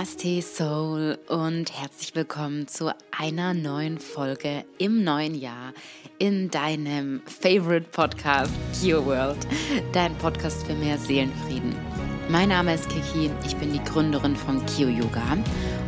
[0.00, 5.74] Namaste Soul und herzlich willkommen zu einer neuen Folge im neuen Jahr
[6.18, 9.36] in deinem Favorite Podcast Kio World,
[9.92, 11.74] dein Podcast für mehr Seelenfrieden.
[12.30, 15.36] Mein Name ist Kiki, ich bin die Gründerin von Kio Yoga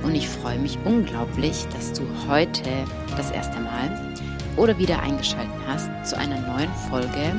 [0.03, 2.69] und ich freue mich unglaublich, dass du heute
[3.17, 4.15] das erste Mal
[4.59, 7.35] oder wieder eingeschaltet hast zu einer neuen Folge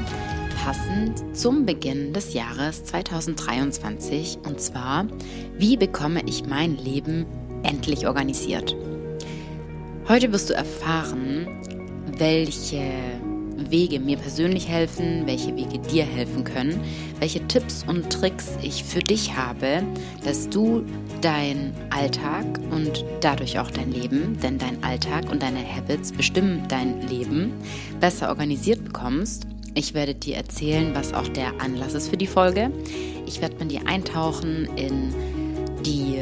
[0.64, 5.06] passend zum Beginn des Jahres 2023 und zwar,
[5.58, 7.26] wie bekomme ich mein Leben
[7.64, 8.74] endlich organisiert?
[10.08, 11.48] Heute wirst du erfahren,
[12.18, 12.82] welche
[13.70, 16.80] Wege mir persönlich helfen, welche Wege dir helfen können,
[17.20, 19.84] welche Tipps und Tricks ich für dich habe,
[20.24, 20.86] dass du
[21.20, 27.06] dein Alltag und dadurch auch dein Leben, denn dein Alltag und deine Habits bestimmen dein
[27.10, 27.52] Leben,
[28.00, 32.72] besser organisiert bekommst ich werde dir erzählen, was auch der Anlass ist für die Folge.
[33.26, 35.14] Ich werde mit dir eintauchen in
[35.84, 36.22] die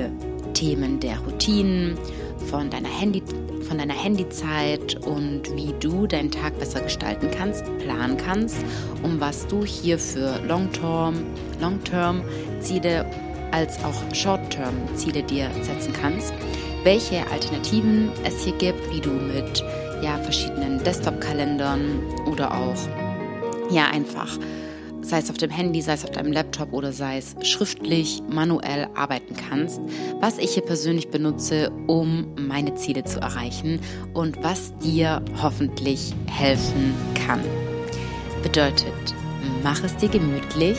[0.53, 1.97] Themen der Routinen,
[2.49, 3.23] von deiner, Handy,
[3.67, 8.57] von deiner Handyzeit und wie du deinen Tag besser gestalten kannst, planen kannst,
[9.03, 11.15] um was du hier für Long-Term
[11.59, 11.79] Long
[12.59, 13.05] Ziele
[13.51, 16.33] als auch Short-Term-Ziele dir setzen kannst,
[16.83, 19.63] welche Alternativen es hier gibt, wie du mit
[20.01, 22.75] ja, verschiedenen Desktop-Kalendern oder auch
[23.73, 24.37] ja einfach,
[25.01, 28.87] sei es auf dem Handy, sei es auf deinem Laptop oder sei es schriftlich, manuell
[28.95, 29.81] arbeiten kannst,
[30.19, 33.79] was ich hier persönlich benutze, um meine Ziele zu erreichen
[34.13, 36.93] und was dir hoffentlich helfen
[37.27, 37.41] kann.
[38.43, 38.93] Bedeutet,
[39.63, 40.77] mach es dir gemütlich,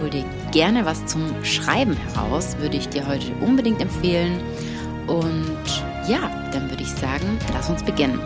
[0.00, 4.40] hol dir gerne was zum Schreiben heraus, würde ich dir heute unbedingt empfehlen.
[5.06, 8.20] Und ja, dann würde ich sagen, lass uns beginnen.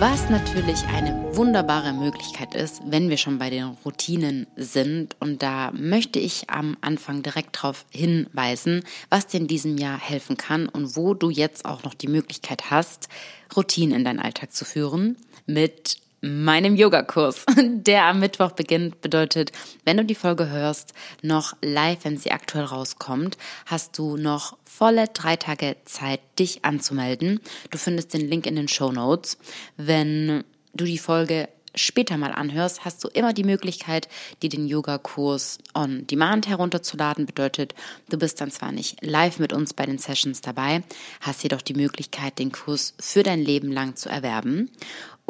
[0.00, 5.14] Was natürlich eine wunderbare Möglichkeit ist, wenn wir schon bei den Routinen sind.
[5.20, 10.38] Und da möchte ich am Anfang direkt darauf hinweisen, was dir in diesem Jahr helfen
[10.38, 13.10] kann und wo du jetzt auch noch die Möglichkeit hast,
[13.54, 19.52] Routinen in deinen Alltag zu führen mit meinem Yogakurs, der am Mittwoch beginnt, bedeutet,
[19.84, 20.92] wenn du die Folge hörst,
[21.22, 27.40] noch live, wenn sie aktuell rauskommt, hast du noch volle drei Tage Zeit, dich anzumelden.
[27.70, 29.38] Du findest den Link in den Show Notes.
[29.76, 30.44] Wenn
[30.74, 34.08] du die Folge später mal anhörst, hast du immer die Möglichkeit,
[34.42, 37.26] dir den Yogakurs on Demand herunterzuladen.
[37.26, 37.74] Bedeutet,
[38.08, 40.82] du bist dann zwar nicht live mit uns bei den Sessions dabei,
[41.20, 44.70] hast jedoch die Möglichkeit, den Kurs für dein Leben lang zu erwerben.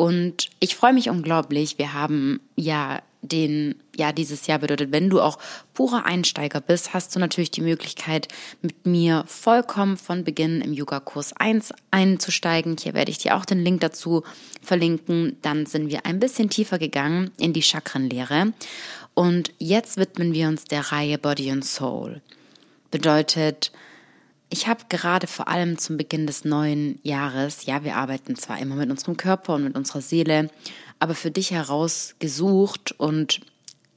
[0.01, 1.77] Und ich freue mich unglaublich.
[1.77, 5.39] Wir haben ja den, ja, dieses Jahr bedeutet, wenn du auch
[5.75, 8.29] purer Einsteiger bist, hast du natürlich die Möglichkeit,
[8.63, 12.79] mit mir vollkommen von Beginn im Yoga-Kurs 1 einzusteigen.
[12.81, 14.23] Hier werde ich dir auch den Link dazu
[14.63, 15.37] verlinken.
[15.43, 18.55] Dann sind wir ein bisschen tiefer gegangen in die Chakrenlehre.
[19.13, 22.23] Und jetzt widmen wir uns der Reihe Body and Soul.
[22.91, 23.71] Bedeutet,
[24.51, 28.75] ich habe gerade vor allem zum Beginn des neuen Jahres, ja, wir arbeiten zwar immer
[28.75, 30.51] mit unserem Körper und mit unserer Seele,
[30.99, 33.41] aber für dich herausgesucht und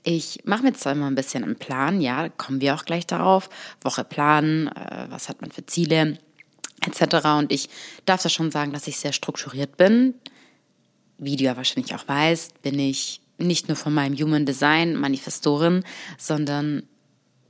[0.03, 3.49] ich mache mir zwar immer ein bisschen einen Plan, ja, kommen wir auch gleich darauf,
[3.81, 6.19] Woche planen, äh, was hat man für Ziele,
[6.85, 7.25] etc.
[7.37, 7.69] Und ich
[8.05, 10.13] darf da schon sagen, dass ich sehr strukturiert bin.
[11.17, 15.83] Wie du ja wahrscheinlich auch weißt, bin ich nicht nur von meinem Human Design Manifestorin,
[16.17, 16.83] sondern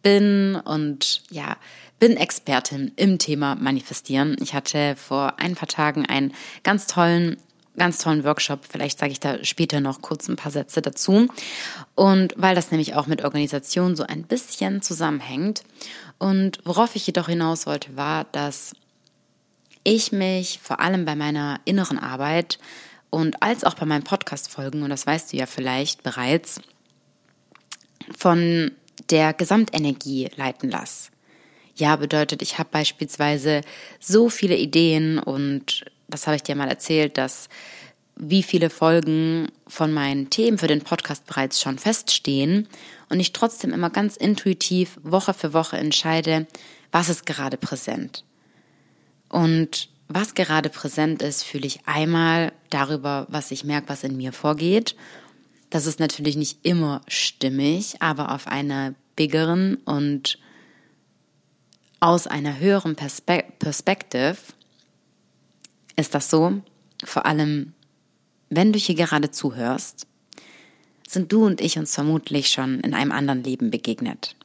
[0.03, 1.57] bin und ja,
[1.99, 4.35] bin Expertin im Thema Manifestieren.
[4.41, 6.33] Ich hatte vor ein paar Tagen einen
[6.63, 7.37] ganz tollen
[7.77, 8.65] ganz tollen Workshop.
[8.69, 11.27] Vielleicht sage ich da später noch kurz ein paar Sätze dazu.
[11.95, 15.63] Und weil das nämlich auch mit Organisation so ein bisschen zusammenhängt.
[16.19, 18.73] Und worauf ich jedoch hinaus wollte, war, dass
[19.83, 22.59] ich mich vor allem bei meiner inneren Arbeit
[23.09, 26.61] und als auch bei meinen Podcast-Folgen, und das weißt du ja vielleicht bereits,
[28.17, 28.71] von
[29.09, 31.12] der Gesamtenergie leiten lasse.
[31.75, 33.61] Ja, bedeutet, ich habe beispielsweise
[33.99, 37.49] so viele Ideen und das habe ich dir mal erzählt, dass
[38.15, 42.67] wie viele Folgen von meinen Themen für den Podcast bereits schon feststehen
[43.09, 46.45] und ich trotzdem immer ganz intuitiv Woche für Woche entscheide,
[46.91, 48.23] was ist gerade präsent.
[49.29, 54.31] Und was gerade präsent ist, fühle ich einmal darüber, was ich merke, was in mir
[54.31, 54.95] vorgeht.
[55.71, 60.37] Das ist natürlich nicht immer stimmig, aber auf einer biggeren und
[62.03, 64.35] aus einer höheren Perspe Perspektive
[65.95, 66.61] ist das so,
[67.05, 67.73] vor allem
[68.49, 70.05] wenn du hier gerade zuhörst,
[71.07, 74.35] sind du und ich uns vermutlich schon in einem anderen Leben begegnet.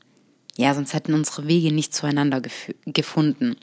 [0.57, 2.43] Ja, sonst hätten unsere Wege nicht zueinander
[2.87, 3.57] gefunden.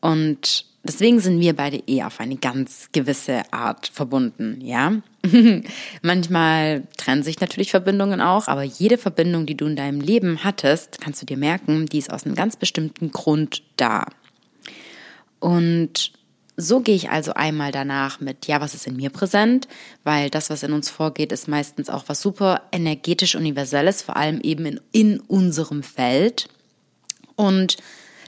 [0.00, 4.92] Und Deswegen sind wir beide eh auf eine ganz gewisse Art verbunden, ja.
[6.02, 11.00] Manchmal trennen sich natürlich Verbindungen auch, aber jede Verbindung, die du in deinem Leben hattest,
[11.00, 14.06] kannst du dir merken, die ist aus einem ganz bestimmten Grund da.
[15.40, 16.12] Und
[16.56, 19.68] so gehe ich also einmal danach mit, ja, was ist in mir präsent,
[20.04, 24.40] weil das, was in uns vorgeht, ist meistens auch was super energetisch universelles, vor allem
[24.40, 26.48] eben in, in unserem Feld.
[27.34, 27.76] Und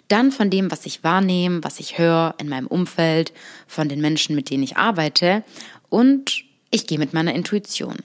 [0.08, 3.32] dann von dem, was ich wahrnehme, was ich höre in meinem Umfeld,
[3.66, 5.44] von den Menschen, mit denen ich arbeite
[5.88, 7.96] und ich gehe mit meiner Intuition.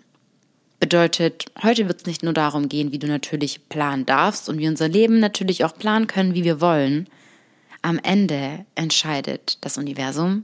[0.79, 4.67] Bedeutet, heute wird es nicht nur darum gehen, wie du natürlich planen darfst und wie
[4.67, 7.07] unser Leben natürlich auch planen können, wie wir wollen.
[7.81, 10.43] Am Ende entscheidet das Universum,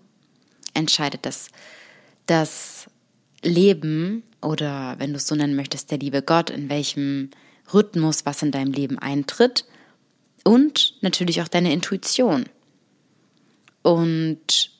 [0.74, 1.50] entscheidet das,
[2.26, 2.88] das
[3.44, 7.32] Leben oder wenn du es so nennen möchtest, der liebe Gott, in welchem
[7.74, 9.66] Rhythmus was in deinem Leben eintritt
[10.44, 12.46] und natürlich auch deine Intuition
[13.82, 14.72] und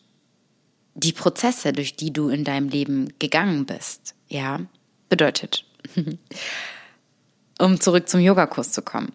[0.96, 4.16] die Prozesse, durch die du in deinem Leben gegangen bist.
[4.28, 4.60] Ja,
[5.08, 5.66] bedeutet,
[7.60, 9.14] um zurück zum Yogakurs zu kommen.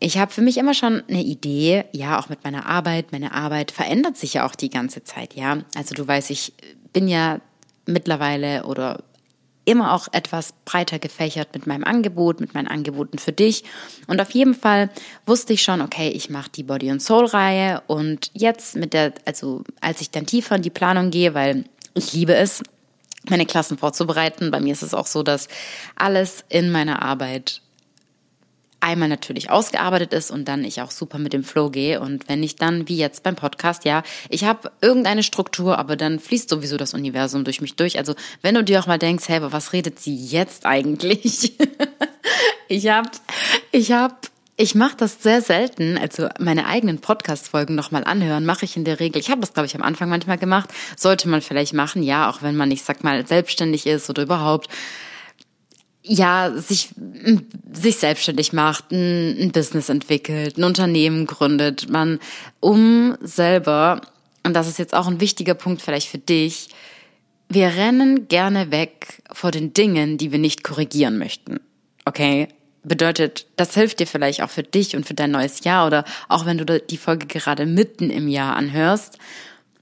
[0.00, 3.12] Ich habe für mich immer schon eine Idee, ja, auch mit meiner Arbeit.
[3.12, 5.58] Meine Arbeit verändert sich ja auch die ganze Zeit, ja.
[5.76, 6.54] Also du weißt, ich
[6.92, 7.40] bin ja
[7.86, 9.04] mittlerweile oder
[9.64, 13.64] immer auch etwas breiter gefächert mit meinem Angebot, mit meinen Angeboten für dich.
[14.06, 14.90] Und auf jeden Fall
[15.26, 19.12] wusste ich schon, okay, ich mache die Body and Soul Reihe und jetzt mit der,
[19.24, 21.64] also als ich dann tiefer in die Planung gehe, weil
[21.94, 22.62] ich liebe es,
[23.28, 24.50] meine Klassen vorzubereiten.
[24.50, 25.48] Bei mir ist es auch so, dass
[25.96, 27.60] alles in meiner Arbeit
[28.80, 32.00] einmal natürlich ausgearbeitet ist und dann ich auch super mit dem Flow gehe.
[32.00, 36.18] Und wenn ich dann, wie jetzt beim Podcast, ja, ich habe irgendeine Struktur, aber dann
[36.18, 37.98] fließt sowieso das Universum durch mich durch.
[37.98, 41.52] Also wenn du dir auch mal denkst, hey, aber was redet sie jetzt eigentlich?
[42.68, 43.10] ich hab,
[43.70, 48.76] ich hab ich mache das sehr selten, also meine eigenen Podcast-Folgen nochmal anhören, mache ich
[48.76, 49.18] in der Regel.
[49.18, 50.68] Ich habe das, glaube ich, am Anfang manchmal gemacht.
[50.98, 54.68] Sollte man vielleicht machen, ja, auch wenn man, ich sag mal, selbstständig ist oder überhaupt
[56.02, 56.90] ja, sich,
[57.72, 62.18] sich selbstständig macht, ein, ein Business entwickelt, ein Unternehmen gründet, man
[62.60, 64.00] um selber,
[64.42, 66.68] und das ist jetzt auch ein wichtiger Punkt vielleicht für dich,
[67.48, 71.60] wir rennen gerne weg vor den Dingen, die wir nicht korrigieren möchten.
[72.04, 72.48] Okay?
[72.82, 76.46] Bedeutet, das hilft dir vielleicht auch für dich und für dein neues Jahr oder auch
[76.46, 79.18] wenn du die Folge gerade mitten im Jahr anhörst.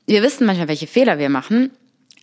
[0.07, 1.71] Wir wissen manchmal, welche Fehler wir machen,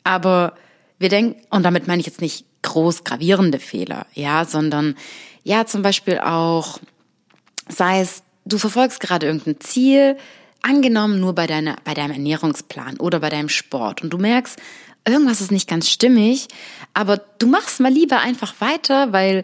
[0.03, 0.55] aber
[0.99, 4.95] wir denken, und damit meine ich jetzt nicht groß gravierende Fehler, ja, sondern
[5.43, 6.79] ja, zum Beispiel auch,
[7.69, 10.17] sei es, du verfolgst gerade irgendein Ziel,
[10.61, 14.59] angenommen nur bei deiner, bei deinem Ernährungsplan oder bei deinem Sport und du merkst,
[15.07, 16.47] irgendwas ist nicht ganz stimmig,
[16.95, 19.43] aber du machst mal lieber einfach weiter, weil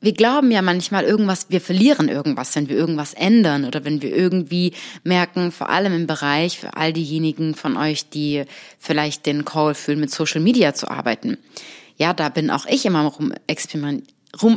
[0.00, 4.14] wir glauben ja manchmal irgendwas, wir verlieren irgendwas, wenn wir irgendwas ändern oder wenn wir
[4.14, 4.72] irgendwie
[5.02, 8.44] merken, vor allem im Bereich für all diejenigen von euch, die
[8.78, 11.38] vielleicht den Call fühlen, mit Social Media zu arbeiten
[11.96, 13.32] ja, da bin auch ich immer rum,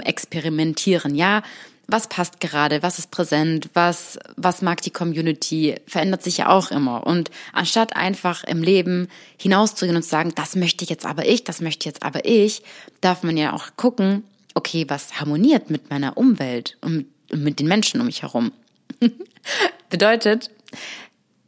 [0.01, 1.15] experimentieren.
[1.15, 1.43] Ja,
[1.91, 6.71] was passt gerade, was ist präsent, was, was mag die Community, verändert sich ja auch
[6.71, 7.05] immer.
[7.07, 9.07] Und anstatt einfach im Leben
[9.37, 12.61] hinauszugehen und zu sagen, das möchte ich jetzt aber ich, das möchte jetzt aber ich,
[13.01, 17.99] darf man ja auch gucken, okay, was harmoniert mit meiner Umwelt und mit den Menschen
[17.99, 18.51] um mich herum.
[19.89, 20.51] Bedeutet,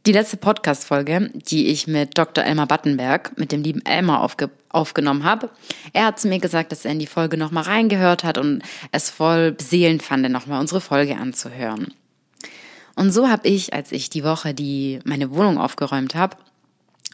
[0.06, 2.44] die letzte Podcast-Folge, die ich mit Dr.
[2.44, 5.50] Elmar Battenberg, mit dem lieben Elmar aufge aufgenommen habe,
[5.92, 9.10] er hat zu mir gesagt, dass er in die Folge nochmal reingehört hat und es
[9.10, 11.92] voll beseelend fand, nochmal unsere Folge anzuhören.
[12.94, 16.38] Und so habe ich, als ich die Woche die meine Wohnung aufgeräumt habe,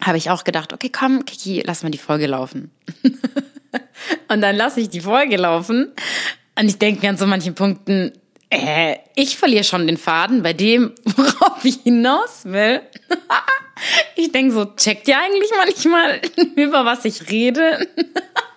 [0.01, 2.71] habe ich auch gedacht, okay, komm, Kiki, lass mal die Folge laufen.
[4.29, 5.91] und dann lasse ich die Folge laufen.
[6.57, 8.13] Und ich denke mir an so manchen Punkten,
[8.51, 12.81] äh, ich verliere schon den Faden bei dem, worauf ich hinaus will.
[14.17, 16.21] ich denke so, checkt ihr eigentlich manchmal,
[16.57, 17.87] über was ich rede?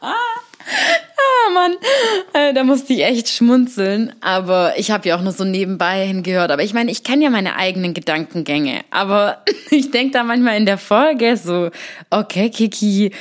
[0.01, 1.75] ah, Mann,
[2.33, 4.13] äh, da musste ich echt schmunzeln.
[4.21, 6.51] Aber ich habe ja auch nur so nebenbei hingehört.
[6.51, 8.81] Aber ich meine, ich kenne ja meine eigenen Gedankengänge.
[8.91, 11.69] Aber ich denke da manchmal in der Folge so,
[12.09, 13.11] okay, Kiki,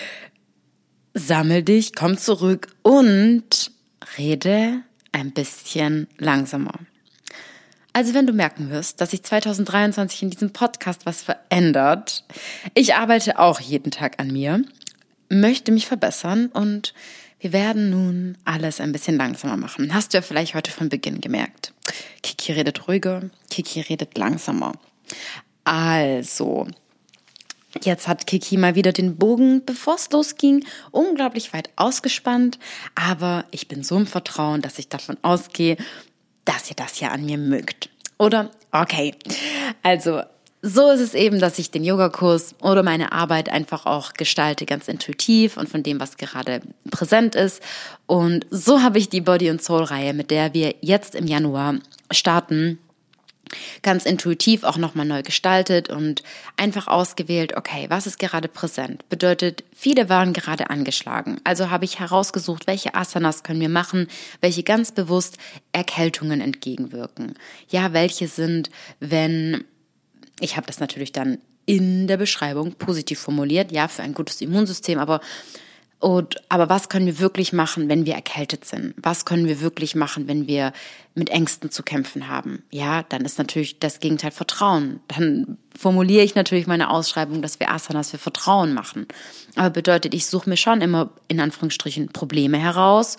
[1.15, 3.73] sammel dich, komm zurück und
[4.17, 6.75] rede ein bisschen langsamer.
[7.93, 12.25] Also wenn du merken wirst, dass sich 2023 in diesem Podcast was verändert,
[12.75, 14.63] ich arbeite auch jeden Tag an mir,
[15.29, 16.95] möchte mich verbessern und
[17.41, 19.95] wir werden nun alles ein bisschen langsamer machen.
[19.95, 21.73] Hast du ja vielleicht heute von Beginn gemerkt.
[22.23, 24.73] Kiki redet ruhiger, Kiki redet langsamer.
[25.65, 26.69] Also,
[27.83, 32.59] Jetzt hat Kiki mal wieder den Bogen, bevor es losging, unglaublich weit ausgespannt.
[32.95, 35.77] Aber ich bin so im Vertrauen, dass ich davon ausgehe,
[36.45, 37.89] dass ihr das ja an mir mögt.
[38.19, 38.51] Oder?
[38.73, 39.15] Okay.
[39.83, 40.23] Also,
[40.63, 44.89] so ist es eben, dass ich den Yogakurs oder meine Arbeit einfach auch gestalte, ganz
[44.89, 46.61] intuitiv und von dem, was gerade
[46.91, 47.63] präsent ist.
[48.07, 51.77] Und so habe ich die Body and Soul Reihe, mit der wir jetzt im Januar
[52.11, 52.79] starten,
[53.83, 56.23] ganz intuitiv auch nochmal neu gestaltet und
[56.57, 59.09] einfach ausgewählt, okay, was ist gerade präsent?
[59.09, 61.41] Bedeutet, viele waren gerade angeschlagen.
[61.45, 64.09] Also habe ich herausgesucht, welche Asanas können wir machen,
[64.41, 65.39] welche ganz bewusst
[65.73, 67.35] Erkältungen entgegenwirken.
[67.69, 69.65] Ja, welche sind, wenn,
[70.41, 74.99] ich habe das natürlich dann in der Beschreibung positiv formuliert, ja, für ein gutes Immunsystem,
[74.99, 75.21] aber
[76.01, 78.95] und, aber was können wir wirklich machen, wenn wir erkältet sind?
[78.97, 80.73] Was können wir wirklich machen, wenn wir
[81.15, 82.63] mit Ängsten zu kämpfen haben?
[82.71, 85.01] Ja, dann ist natürlich das Gegenteil Vertrauen.
[85.09, 89.09] Dann formuliere ich natürlich meine Ausschreibung, dass wir Asanas für Vertrauen machen.
[89.57, 93.19] Aber bedeutet, ich suche mir schon immer in Anführungsstrichen Probleme heraus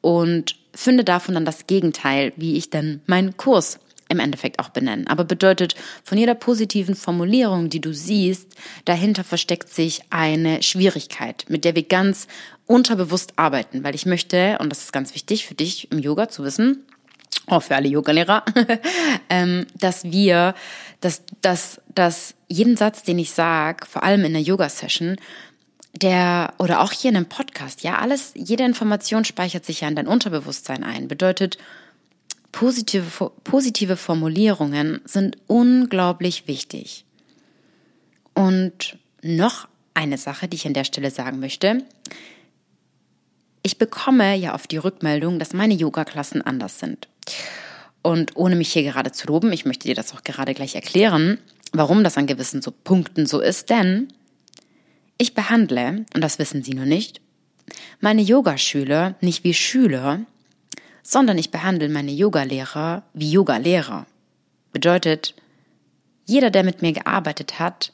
[0.00, 3.80] und finde davon dann das Gegenteil, wie ich dann meinen Kurs
[4.10, 5.06] im Endeffekt auch benennen.
[5.06, 5.74] Aber bedeutet,
[6.04, 11.84] von jeder positiven Formulierung, die du siehst, dahinter versteckt sich eine Schwierigkeit, mit der wir
[11.84, 12.26] ganz
[12.66, 16.44] unterbewusst arbeiten, weil ich möchte, und das ist ganz wichtig für dich im Yoga zu
[16.44, 16.84] wissen,
[17.46, 18.44] auch für alle Yogalehrer,
[19.30, 20.54] ähm, dass wir,
[21.00, 25.16] dass, dass, dass jeden Satz, den ich sage, vor allem in der Yoga-Session,
[25.94, 29.96] der oder auch hier in einem Podcast, ja, alles, jede Information speichert sich ja in
[29.96, 31.08] dein Unterbewusstsein ein.
[31.08, 31.58] Bedeutet,
[32.52, 37.04] Positive, positive Formulierungen sind unglaublich wichtig.
[38.34, 41.84] Und noch eine Sache, die ich an der Stelle sagen möchte.
[43.62, 47.08] Ich bekomme ja auf die Rückmeldung, dass meine Yoga-Klassen anders sind.
[48.02, 51.38] Und ohne mich hier gerade zu loben, ich möchte dir das auch gerade gleich erklären,
[51.72, 54.08] warum das an gewissen so Punkten so ist, denn
[55.18, 57.20] ich behandle, und das wissen Sie nur nicht,
[58.00, 60.20] meine Yogaschüler nicht wie Schüler,
[61.02, 64.06] sondern ich behandle meine Yogalehrer wie Yogalehrer.
[64.72, 65.34] Bedeutet,
[66.26, 67.92] jeder, der mit mir gearbeitet hat,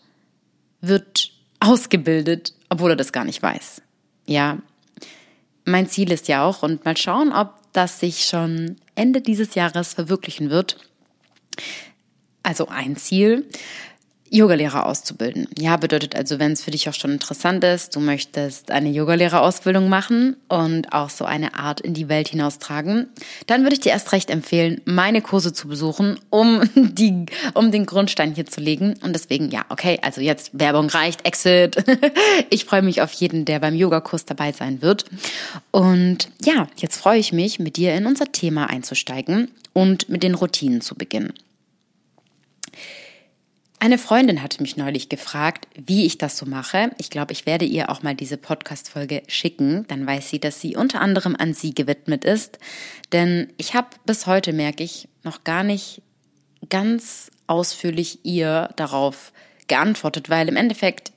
[0.80, 3.82] wird ausgebildet, obwohl er das gar nicht weiß.
[4.26, 4.58] Ja,
[5.64, 9.94] mein Ziel ist ja auch, und mal schauen, ob das sich schon Ende dieses Jahres
[9.94, 10.78] verwirklichen wird.
[12.42, 13.46] Also ein Ziel,
[14.30, 15.46] Yogalehrer auszubilden.
[15.58, 19.88] Ja, bedeutet also, wenn es für dich auch schon interessant ist, du möchtest eine Yogalehrerausbildung
[19.88, 23.08] machen und auch so eine Art in die Welt hinaustragen,
[23.46, 27.86] dann würde ich dir erst recht empfehlen, meine Kurse zu besuchen, um die, um den
[27.86, 28.94] Grundstein hier zu legen.
[29.02, 31.76] Und deswegen, ja, okay, also jetzt Werbung reicht, Exit.
[32.50, 35.04] Ich freue mich auf jeden, der beim Yogakurs dabei sein wird.
[35.70, 40.34] Und ja, jetzt freue ich mich, mit dir in unser Thema einzusteigen und mit den
[40.34, 41.32] Routinen zu beginnen.
[43.86, 46.90] Eine Freundin hatte mich neulich gefragt, wie ich das so mache.
[46.98, 49.84] Ich glaube, ich werde ihr auch mal diese Podcast-Folge schicken.
[49.86, 52.58] Dann weiß sie, dass sie unter anderem an sie gewidmet ist.
[53.12, 56.02] Denn ich habe bis heute, merke ich, noch gar nicht
[56.68, 59.32] ganz ausführlich ihr darauf
[59.68, 61.12] geantwortet, weil im Endeffekt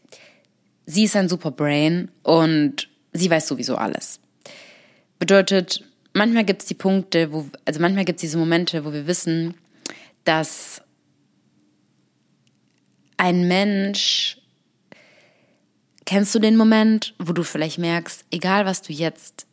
[0.85, 4.19] sie ist ein super Brain und sie weiß sowieso alles.
[5.17, 5.83] Bedeutet,
[6.13, 9.55] manchmal gibt es die Punkte, wo, also manchmal gibt es diese Momente, wo wir wissen,
[10.23, 10.83] dass
[13.19, 14.37] ein Mensch,
[16.05, 19.45] kennst du den Moment, wo du vielleicht merkst, egal was du jetzt,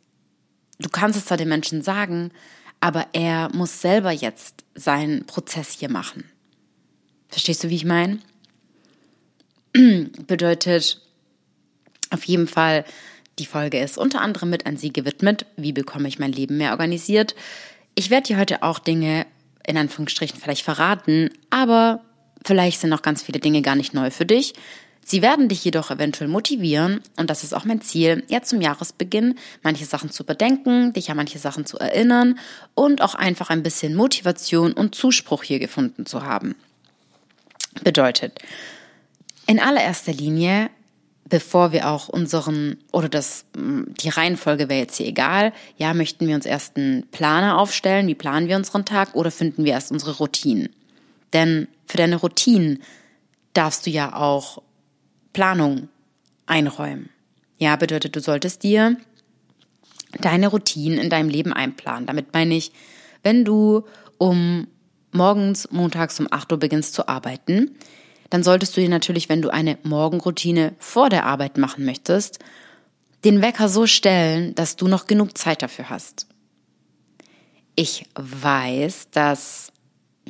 [0.79, 2.31] du kannst es zwar den Menschen sagen,
[2.79, 6.23] aber er muss selber jetzt seinen Prozess hier machen.
[7.27, 8.19] Verstehst du, wie ich meine?
[9.73, 11.01] Bedeutet
[12.09, 12.85] auf jeden Fall,
[13.37, 15.45] die Folge ist unter anderem mit an Sie gewidmet.
[15.57, 17.35] Wie bekomme ich mein Leben mehr organisiert?
[17.95, 19.27] Ich werde dir heute auch Dinge
[19.67, 22.01] in Anführungsstrichen vielleicht verraten, aber
[22.45, 24.53] Vielleicht sind noch ganz viele Dinge gar nicht neu für dich.
[25.09, 29.35] Sie werden dich jedoch eventuell motivieren, und das ist auch mein Ziel, jetzt zum Jahresbeginn
[29.63, 32.37] manche Sachen zu überdenken, dich an manche Sachen zu erinnern
[32.75, 36.55] und auch einfach ein bisschen Motivation und Zuspruch hier gefunden zu haben.
[37.85, 38.37] Bedeutet,
[39.45, 40.69] in allererster Linie,
[41.23, 46.35] bevor wir auch unseren, oder das, die Reihenfolge wäre jetzt hier egal, ja, möchten wir
[46.35, 50.17] uns erst einen Planer aufstellen, wie planen wir unseren Tag, oder finden wir erst unsere
[50.17, 50.67] Routinen?
[51.33, 52.81] Denn für deine Routinen
[53.53, 54.61] darfst du ja auch
[55.33, 55.89] Planung
[56.45, 57.09] einräumen.
[57.57, 58.97] Ja, bedeutet, du solltest dir
[60.19, 62.05] deine Routinen in deinem Leben einplanen.
[62.05, 62.71] Damit meine ich,
[63.23, 63.83] wenn du
[64.17, 64.67] um
[65.11, 67.75] morgens, montags um 8 Uhr beginnst zu arbeiten,
[68.29, 72.39] dann solltest du dir natürlich, wenn du eine Morgenroutine vor der Arbeit machen möchtest,
[73.23, 76.27] den Wecker so stellen, dass du noch genug Zeit dafür hast.
[77.75, 79.71] Ich weiß, dass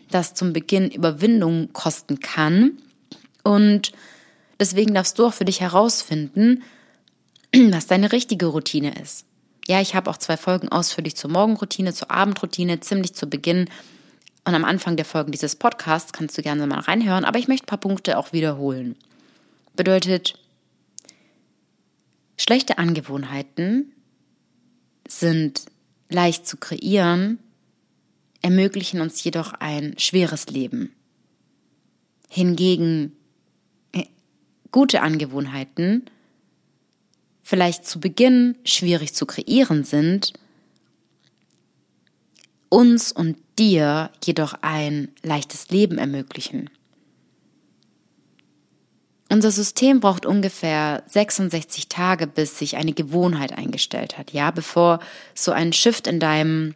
[0.10, 2.78] das zum Beginn Überwindung kosten kann.
[3.44, 3.92] Und
[4.60, 6.64] deswegen darfst du auch für dich herausfinden,
[7.54, 9.26] was deine richtige Routine ist.
[9.68, 13.70] Ja, ich habe auch zwei Folgen ausführlich zur Morgenroutine, zur Abendroutine, ziemlich zu Beginn
[14.48, 17.66] und am Anfang der Folgen dieses Podcasts kannst du gerne mal reinhören, aber ich möchte
[17.66, 18.96] ein paar Punkte auch wiederholen.
[19.76, 20.40] Bedeutet,
[22.38, 23.92] schlechte Angewohnheiten
[25.06, 25.66] sind
[26.08, 27.40] leicht zu kreieren,
[28.48, 30.94] ermöglichen uns jedoch ein schweres Leben.
[32.30, 33.12] Hingegen
[33.92, 34.06] äh,
[34.72, 36.10] gute Angewohnheiten
[37.44, 40.32] vielleicht zu Beginn schwierig zu kreieren sind,
[42.70, 46.70] uns und dir jedoch ein leichtes Leben ermöglichen.
[49.30, 55.00] Unser System braucht ungefähr 66 Tage, bis sich eine Gewohnheit eingestellt hat, ja, bevor
[55.36, 56.76] so ein Shift in deinem,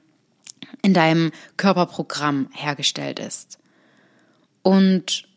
[0.81, 3.59] in deinem Körperprogramm hergestellt ist.
[4.63, 5.27] Und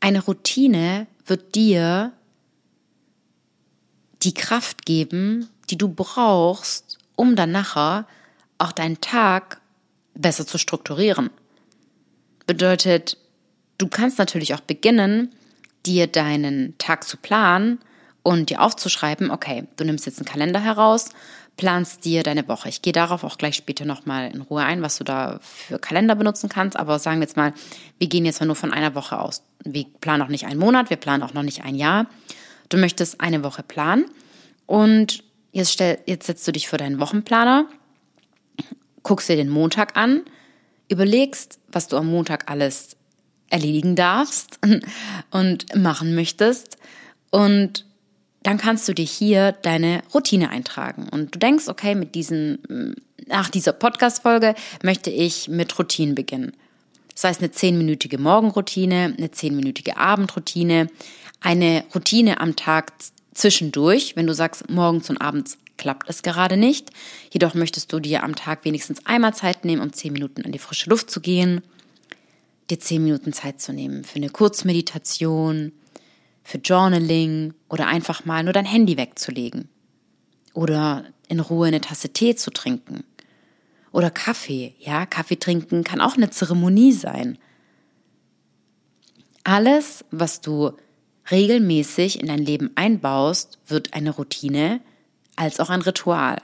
[0.00, 2.12] eine Routine wird dir
[4.22, 8.06] die Kraft geben, die du brauchst, um dann nachher
[8.58, 9.60] auch deinen Tag
[10.14, 11.30] besser zu strukturieren.
[12.46, 13.16] Bedeutet,
[13.78, 15.30] du kannst natürlich auch beginnen,
[15.86, 17.78] dir deinen Tag zu planen
[18.22, 21.10] und dir aufzuschreiben, okay, du nimmst jetzt einen Kalender heraus,
[21.56, 22.68] planst dir deine Woche.
[22.68, 26.14] Ich gehe darauf auch gleich später nochmal in Ruhe ein, was du da für Kalender
[26.14, 26.76] benutzen kannst.
[26.76, 27.52] Aber sagen wir jetzt mal,
[27.98, 29.42] wir gehen jetzt mal nur von einer Woche aus.
[29.64, 32.06] Wir planen auch nicht einen Monat, wir planen auch noch nicht ein Jahr.
[32.68, 34.06] Du möchtest eine Woche planen
[34.66, 37.66] und jetzt, stell, jetzt setzt du dich vor deinen Wochenplaner,
[39.02, 40.22] guckst dir den Montag an,
[40.88, 42.96] überlegst, was du am Montag alles
[43.48, 44.60] erledigen darfst
[45.30, 46.78] und machen möchtest.
[47.30, 47.84] Und
[48.42, 51.08] dann kannst du dir hier deine Routine eintragen.
[51.10, 56.52] Und du denkst, okay, mit diesen, nach dieser Podcast-Folge möchte ich mit Routinen beginnen.
[57.14, 60.88] Das heißt, eine zehnminütige Morgenroutine, eine zehnminütige Abendroutine,
[61.40, 62.92] eine Routine am Tag
[63.34, 66.90] zwischendurch, wenn du sagst, morgens und abends klappt es gerade nicht.
[67.30, 70.58] Jedoch möchtest du dir am Tag wenigstens einmal Zeit nehmen, um zehn Minuten an die
[70.58, 71.62] frische Luft zu gehen
[72.70, 75.72] dir zehn Minuten Zeit zu nehmen für eine Kurzmeditation,
[76.42, 79.68] für Journaling oder einfach mal nur dein Handy wegzulegen.
[80.54, 83.04] Oder in Ruhe eine Tasse Tee zu trinken.
[83.92, 84.74] Oder Kaffee.
[84.78, 87.38] Ja, Kaffee trinken kann auch eine Zeremonie sein.
[89.44, 90.72] Alles, was du
[91.30, 94.80] regelmäßig in dein Leben einbaust, wird eine Routine
[95.36, 96.40] als auch ein Ritual.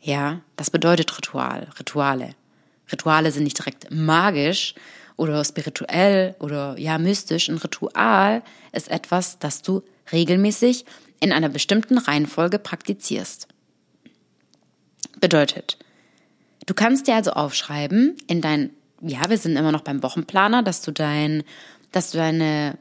[0.00, 2.34] Ja, das bedeutet Ritual, Rituale.
[2.90, 4.74] Rituale sind nicht direkt magisch
[5.16, 7.48] oder spirituell oder ja mystisch.
[7.48, 10.84] Ein Ritual ist etwas, das du regelmäßig
[11.20, 13.48] in einer bestimmten Reihenfolge praktizierst.
[15.20, 15.78] Bedeutet,
[16.66, 18.70] du kannst dir also aufschreiben in dein,
[19.00, 21.44] ja, wir sind immer noch beim Wochenplaner, dass du dein,
[21.92, 22.78] dass du deine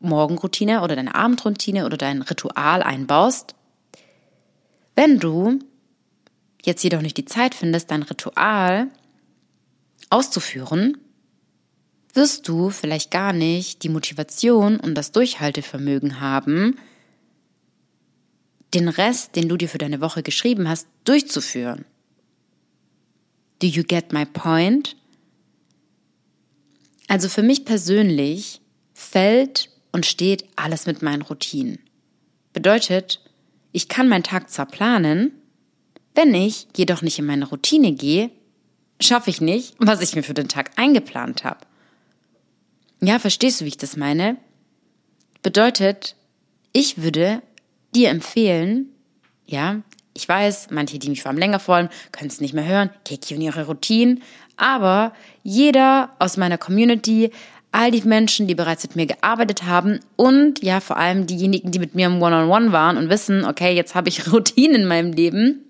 [0.00, 3.54] Morgenroutine oder deine Abendroutine oder dein Ritual einbaust.
[4.94, 5.58] Wenn du
[6.62, 8.88] jetzt jedoch nicht die Zeit findest, dein Ritual
[10.10, 10.98] auszuführen,
[12.14, 16.78] wirst du vielleicht gar nicht die Motivation und das Durchhaltevermögen haben,
[18.72, 21.84] den Rest, den du dir für deine Woche geschrieben hast, durchzuführen.
[23.60, 24.96] Do you get my point?
[27.08, 28.60] Also für mich persönlich
[28.92, 31.78] fällt und steht alles mit meinen Routinen.
[32.52, 33.20] Bedeutet,
[33.72, 35.32] ich kann meinen Tag zwar planen,
[36.14, 38.30] wenn ich jedoch nicht in meine Routine gehe,
[39.00, 41.60] schaffe ich nicht, was ich mir für den Tag eingeplant habe.
[43.06, 44.36] Ja, verstehst du, wie ich das meine?
[45.42, 46.16] Bedeutet,
[46.72, 47.42] ich würde
[47.94, 48.88] dir empfehlen,
[49.46, 49.82] ja,
[50.14, 53.34] ich weiß, manche, die mich vor allem länger folgen, können es nicht mehr hören, Keki
[53.34, 54.22] und ihre Routinen,
[54.56, 55.12] aber
[55.42, 57.30] jeder aus meiner Community,
[57.72, 61.80] all die Menschen, die bereits mit mir gearbeitet haben und ja, vor allem diejenigen, die
[61.80, 64.86] mit mir im One-on-One -on -One waren und wissen, okay, jetzt habe ich Routinen in
[64.86, 65.60] meinem Leben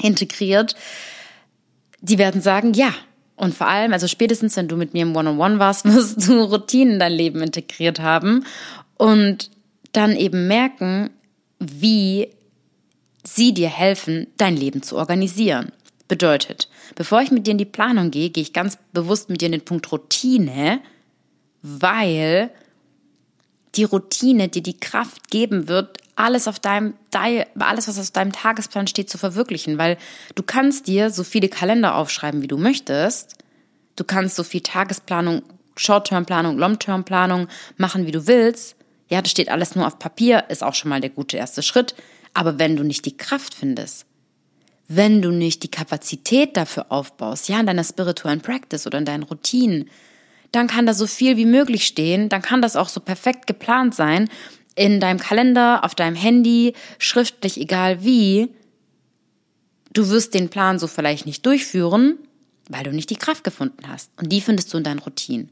[0.00, 0.76] integriert,
[2.00, 2.94] die werden sagen, ja.
[3.40, 6.94] Und vor allem, also spätestens, wenn du mit mir im One-on-One warst, wirst du Routinen
[6.94, 8.44] in dein Leben integriert haben
[8.98, 9.50] und
[9.92, 11.08] dann eben merken,
[11.58, 12.28] wie
[13.24, 15.72] sie dir helfen, dein Leben zu organisieren.
[16.06, 19.46] Bedeutet, bevor ich mit dir in die Planung gehe, gehe ich ganz bewusst mit dir
[19.46, 20.80] in den Punkt Routine,
[21.62, 22.50] weil
[23.74, 26.94] die Routine dir die Kraft geben wird, alles auf deinem,
[27.58, 29.96] alles, was auf deinem Tagesplan steht, zu verwirklichen, weil
[30.34, 33.36] du kannst dir so viele Kalender aufschreiben, wie du möchtest.
[33.96, 35.42] Du kannst so viel Tagesplanung,
[35.76, 38.76] Short-Term-Planung, Long-Term-Planung machen, wie du willst.
[39.08, 41.94] Ja, das steht alles nur auf Papier, ist auch schon mal der gute erste Schritt.
[42.34, 44.06] Aber wenn du nicht die Kraft findest,
[44.88, 49.22] wenn du nicht die Kapazität dafür aufbaust, ja, in deiner spirituellen Practice oder in deinen
[49.22, 49.88] Routinen,
[50.52, 53.94] dann kann da so viel wie möglich stehen, dann kann das auch so perfekt geplant
[53.94, 54.28] sein,
[54.80, 58.48] in deinem Kalender, auf deinem Handy, schriftlich, egal wie.
[59.92, 62.16] Du wirst den Plan so vielleicht nicht durchführen,
[62.70, 64.10] weil du nicht die Kraft gefunden hast.
[64.16, 65.50] Und die findest du in deinen Routinen.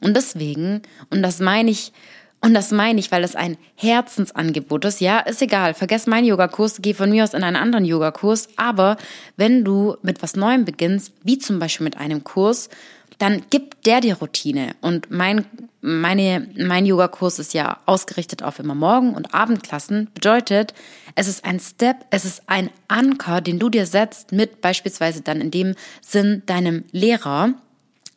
[0.00, 0.80] Und deswegen,
[1.10, 1.92] und das meine ich,
[2.40, 5.02] und das meine ich, weil es ein Herzensangebot ist.
[5.02, 5.74] Ja, ist egal.
[5.74, 8.48] Vergess meinen Yogakurs, geh von mir aus in einen anderen Yogakurs.
[8.56, 8.96] Aber
[9.36, 12.70] wenn du mit was Neuem beginnst, wie zum Beispiel mit einem Kurs,
[13.18, 14.74] dann gibt der dir Routine.
[14.80, 15.44] Und mein,
[15.88, 20.10] meine, mein Yogakurs ist ja ausgerichtet auf immer Morgen- und Abendklassen.
[20.14, 20.74] Bedeutet,
[21.14, 25.40] es ist ein Step, es ist ein Anker, den du dir setzt mit beispielsweise dann
[25.40, 27.54] in dem Sinn deinem Lehrer,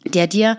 [0.06, 0.58] der dir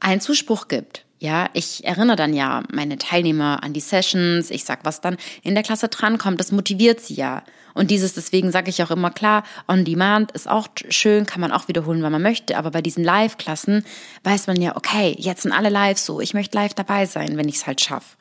[0.00, 1.04] einen Zuspruch gibt.
[1.18, 5.54] Ja, ich erinnere dann ja meine Teilnehmer an die Sessions, ich sag, was dann in
[5.54, 7.44] der Klasse drankommt, das motiviert sie ja.
[7.74, 11.52] Und dieses, deswegen sage ich auch immer klar, on demand ist auch schön, kann man
[11.52, 13.84] auch wiederholen, wenn man möchte, aber bei diesen Live-Klassen
[14.22, 17.48] weiß man ja, okay, jetzt sind alle live so, ich möchte live dabei sein, wenn
[17.48, 18.16] ich es halt schaffe.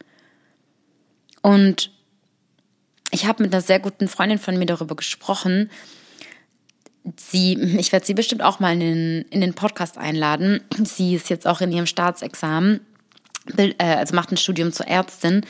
[1.41, 1.91] Und
[3.11, 5.69] ich habe mit einer sehr guten Freundin von mir darüber gesprochen,
[7.17, 10.61] sie, ich werde sie bestimmt auch mal in den, in den Podcast einladen.
[10.83, 12.79] Sie ist jetzt auch in ihrem Staatsexamen,
[13.57, 15.45] äh, also macht ein Studium zur Ärztin.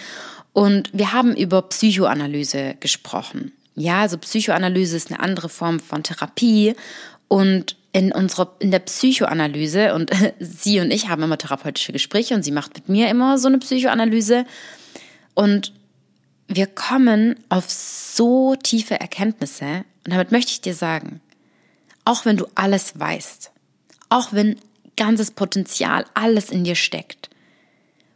[0.52, 3.54] Und wir haben über Psychoanalyse gesprochen.
[3.76, 6.76] Ja, also Psychoanalyse ist eine andere Form von Therapie.
[7.28, 12.44] Und in unserer, in der Psychoanalyse, und sie und ich haben immer therapeutische Gespräche und
[12.44, 14.46] sie macht mit mir immer so eine Psychoanalyse.
[15.34, 15.74] Und
[16.48, 19.86] wir kommen auf so tiefe Erkenntnisse.
[20.06, 21.22] Und damit möchte ich dir sagen,
[22.06, 23.52] auch wenn du alles weißt,
[24.10, 24.58] auch wenn
[24.96, 27.30] ganzes Potenzial, alles in dir steckt,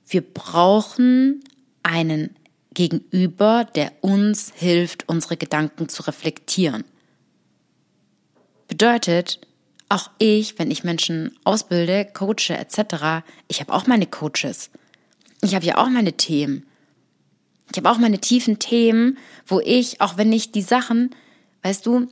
[0.07, 1.43] wir brauchen
[1.83, 2.35] einen
[2.77, 6.83] Gegenüber, der uns hilft, unsere Gedanken zu reflektieren.
[8.67, 9.41] Bedeutet,
[9.89, 14.69] auch ich, wenn ich Menschen ausbilde, coache etc., ich habe auch meine Coaches.
[15.41, 16.67] Ich habe ja auch meine Themen.
[17.71, 21.15] Ich habe auch meine tiefen Themen, wo ich, auch wenn ich die Sachen,
[21.63, 22.07] weißt du,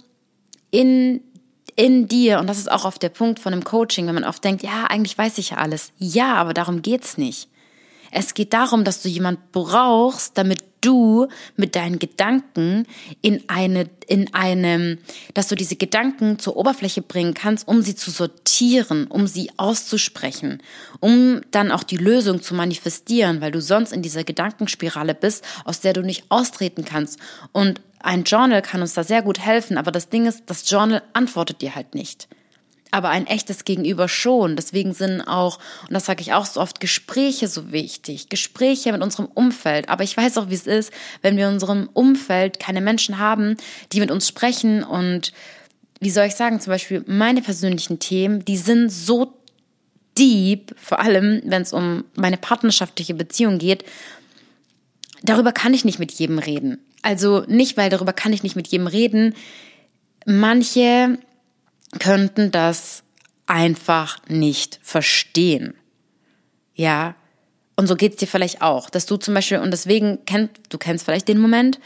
[0.71, 1.21] in
[1.75, 4.43] in dir, und das ist auch auf der Punkt von einem Coaching, wenn man oft
[4.43, 5.91] denkt, ja, eigentlich weiß ich ja alles.
[5.97, 7.49] Ja, aber darum geht's nicht.
[8.17, 12.88] Es geht darum, dass du jemand brauchst, damit du mit deinen Gedanken
[13.21, 14.99] in eine, in einem,
[15.34, 20.63] dass du diese Gedanken zur Oberfläche bringen kannst, um sie zu sortieren, um sie auszusprechen,
[21.01, 25.82] um dann auch die Lösung zu manifestieren, weil du sonst in dieser Gedankenspirale bist, aus
[25.82, 27.19] der du nicht austreten kannst.
[27.51, 31.04] Und ein Journal kann uns da sehr gut helfen, aber das Ding ist, das Journal
[31.12, 32.30] antwortet dir halt nicht
[32.95, 34.55] aber ein echtes Gegenüber schon.
[34.55, 38.29] Deswegen sind auch, und das sage ich auch so oft, Gespräche so wichtig.
[38.29, 39.89] Gespräche mit unserem Umfeld.
[39.89, 43.58] Aber ich weiß auch, wie es ist, wenn wir in unserem Umfeld keine Menschen haben,
[43.91, 45.34] die mit uns sprechen und
[45.99, 49.34] wie soll ich sagen, zum Beispiel meine persönlichen Themen, die sind so
[50.17, 53.84] deep, vor allem wenn es um meine partnerschaftliche Beziehung geht,
[55.21, 56.77] darüber kann ich nicht mit jedem reden.
[57.01, 59.36] Also nicht, weil darüber kann ich nicht mit jedem reden.
[60.25, 61.17] Manche
[61.99, 63.03] könnten das
[63.47, 65.75] einfach nicht verstehen.
[66.73, 67.15] Ja,
[67.75, 71.05] und so geht's dir vielleicht auch, dass du zum Beispiel, und deswegen kennst, du kennst
[71.05, 71.79] vielleicht den Moment,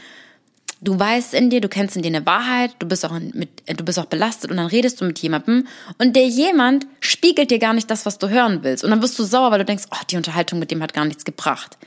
[0.82, 3.84] du weißt in dir, du kennst in dir eine Wahrheit, du bist auch mit, du
[3.84, 5.68] bist auch belastet und dann redest du mit jemandem
[5.98, 8.84] und der jemand spiegelt dir gar nicht das, was du hören willst.
[8.84, 11.06] Und dann wirst du sauer, weil du denkst, oh, die Unterhaltung mit dem hat gar
[11.06, 11.78] nichts gebracht.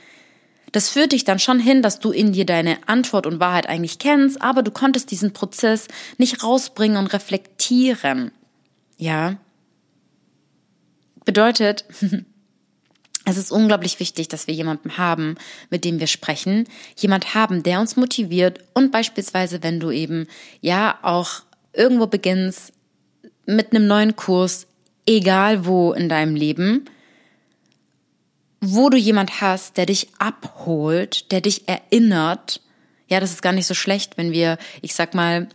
[0.73, 3.99] Das führt dich dann schon hin, dass du in dir deine Antwort und Wahrheit eigentlich
[3.99, 8.31] kennst, aber du konntest diesen Prozess nicht rausbringen und reflektieren.
[8.97, 9.37] Ja.
[11.25, 11.85] Bedeutet,
[13.25, 15.35] es ist unglaublich wichtig, dass wir jemanden haben,
[15.69, 20.27] mit dem wir sprechen, jemand haben, der uns motiviert und beispielsweise, wenn du eben
[20.59, 22.73] ja auch irgendwo beginnst
[23.45, 24.65] mit einem neuen Kurs,
[25.05, 26.85] egal wo in deinem Leben,
[28.65, 32.61] wo du jemand hast, der dich abholt, der dich erinnert.
[33.07, 35.49] Ja, das ist gar nicht so schlecht, wenn wir, ich sag mal,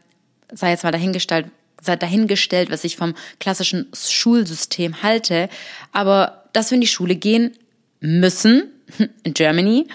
[0.53, 1.47] sei jetzt mal dahingestellt,
[1.81, 5.49] sei dahingestellt, was ich vom klassischen Schulsystem halte,
[5.93, 7.57] aber dass wir in die Schule gehen
[8.01, 8.65] müssen,
[9.23, 9.89] in Germany,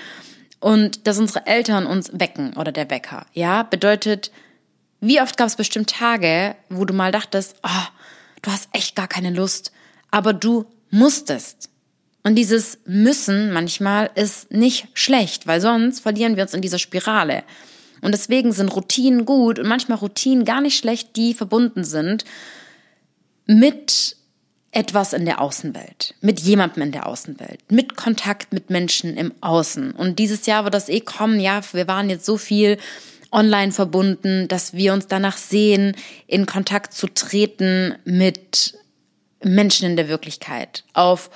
[0.59, 4.31] und dass unsere Eltern uns wecken oder der Wecker, ja, bedeutet,
[5.01, 7.87] wie oft gab es bestimmt Tage, wo du mal dachtest, oh,
[8.41, 9.71] du hast echt gar keine Lust,
[10.09, 11.69] aber du musstest.
[12.23, 17.43] Und dieses Müssen manchmal ist nicht schlecht, weil sonst verlieren wir uns in dieser Spirale.
[18.01, 22.25] Und deswegen sind Routinen gut und manchmal Routinen gar nicht schlecht, die verbunden sind
[23.45, 24.15] mit
[24.71, 29.91] etwas in der Außenwelt, mit jemandem in der Außenwelt, mit Kontakt mit Menschen im Außen.
[29.91, 32.77] Und dieses Jahr wird das eh kommen, ja, wir waren jetzt so viel
[33.31, 35.95] online verbunden, dass wir uns danach sehen,
[36.27, 38.77] in Kontakt zu treten mit
[39.43, 41.29] Menschen in der Wirklichkeit, auf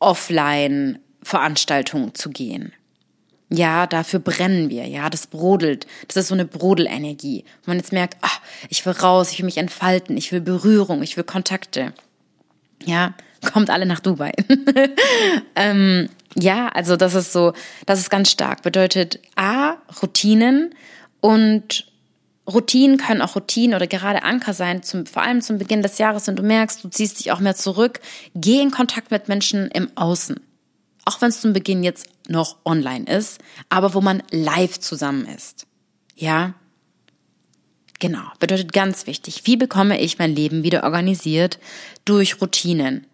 [0.00, 2.72] Offline-Veranstaltungen zu gehen.
[3.52, 4.86] Ja, dafür brennen wir.
[4.86, 5.86] Ja, das brodelt.
[6.06, 7.44] Das ist so eine Brodelenergie.
[7.64, 11.02] Wo man jetzt merkt, ach, ich will raus, ich will mich entfalten, ich will Berührung,
[11.02, 11.92] ich will Kontakte.
[12.84, 13.14] Ja,
[13.52, 14.32] kommt alle nach Dubai.
[15.56, 17.52] ähm, ja, also das ist so,
[17.86, 18.62] das ist ganz stark.
[18.62, 20.72] Bedeutet A, Routinen
[21.20, 21.89] und
[22.52, 26.26] Routinen können auch Routinen oder gerade Anker sein, zum, vor allem zum Beginn des Jahres,
[26.26, 28.00] wenn du merkst, du ziehst dich auch mehr zurück.
[28.34, 30.40] Geh in Kontakt mit Menschen im Außen.
[31.04, 35.66] Auch wenn es zum Beginn jetzt noch online ist, aber wo man live zusammen ist.
[36.14, 36.54] Ja?
[37.98, 38.22] Genau.
[38.38, 39.42] Bedeutet ganz wichtig.
[39.44, 41.58] Wie bekomme ich mein Leben wieder organisiert?
[42.04, 43.06] Durch Routinen.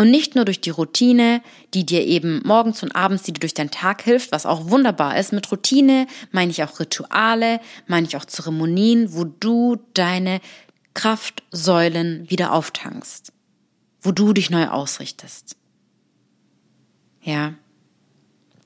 [0.00, 1.42] Und nicht nur durch die Routine,
[1.74, 5.18] die dir eben morgens und abends, die dir durch deinen Tag hilft, was auch wunderbar
[5.18, 5.30] ist.
[5.30, 10.40] Mit Routine meine ich auch Rituale, meine ich auch Zeremonien, wo du deine
[10.94, 13.30] Kraftsäulen wieder auftankst,
[14.00, 15.58] wo du dich neu ausrichtest.
[17.20, 17.52] Ja,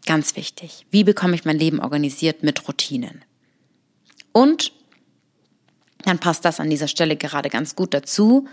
[0.07, 0.87] ganz wichtig.
[0.93, 3.25] Wie bekomme ich mein Leben organisiert mit Routinen?
[4.31, 4.71] Und
[6.05, 8.47] dann passt das an dieser Stelle gerade ganz gut dazu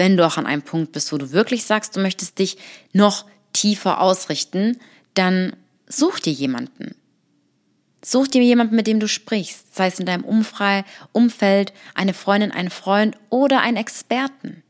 [0.00, 2.56] wenn du auch an einem Punkt bist, wo du wirklich sagst, du möchtest dich
[2.94, 4.78] noch tiefer ausrichten,
[5.12, 5.54] dann
[5.86, 6.94] such dir jemanden.
[8.02, 12.70] Such dir jemanden, mit dem du sprichst, sei es in deinem Umfeld, eine Freundin, einen
[12.70, 14.62] Freund oder einen Experten.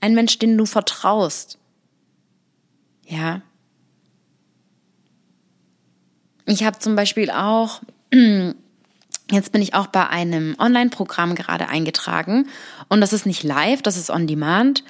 [0.00, 1.58] Ein Mensch, den du vertraust.
[3.06, 3.42] Ja.
[6.46, 7.80] Ich habe zum Beispiel auch
[9.30, 12.48] Jetzt bin ich auch bei einem Online-Programm gerade eingetragen
[12.88, 14.84] und das ist nicht live, das ist on demand.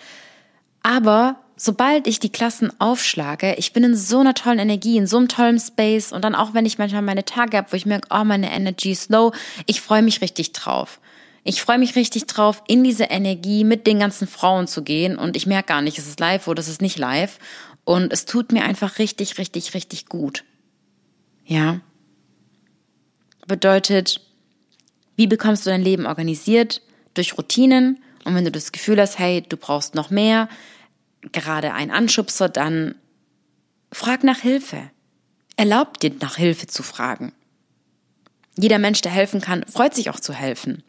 [0.83, 5.17] Aber sobald ich die Klassen aufschlage, ich bin in so einer tollen Energie, in so
[5.17, 8.09] einem tollen Space und dann auch, wenn ich manchmal meine Tage habe, wo ich merke,
[8.11, 9.33] oh, meine Energy ist low,
[9.67, 11.01] ich freue mich richtig drauf.
[11.43, 15.37] Ich freue mich richtig drauf, in diese Energie mit den ganzen Frauen zu gehen und
[15.37, 17.39] ich merke gar nicht, es ist live oder es ist nicht live
[17.85, 20.45] und es tut mir einfach richtig, richtig, richtig gut.
[21.45, 21.81] Ja.
[23.47, 24.21] Bedeutet,
[25.19, 26.81] wie bekommst du dein Leben organisiert?
[27.15, 27.99] Durch Routinen.
[28.25, 30.49] Und wenn du das Gefühl hast, hey, du brauchst noch mehr,
[31.33, 32.95] gerade ein Anschubser, dann
[33.91, 34.91] frag nach Hilfe.
[35.57, 37.33] Erlaub dir nach Hilfe zu fragen.
[38.57, 40.85] Jeder Mensch, der helfen kann, freut sich auch zu helfen.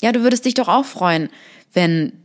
[0.00, 1.28] Ja, du würdest dich doch auch freuen,
[1.74, 2.24] wenn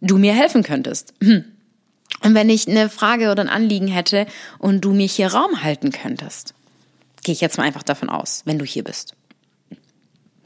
[0.00, 1.14] du mir helfen könntest.
[1.20, 4.26] Und wenn ich eine Frage oder ein Anliegen hätte
[4.58, 6.54] und du mir hier Raum halten könntest.
[7.22, 9.14] Gehe ich jetzt mal einfach davon aus, wenn du hier bist.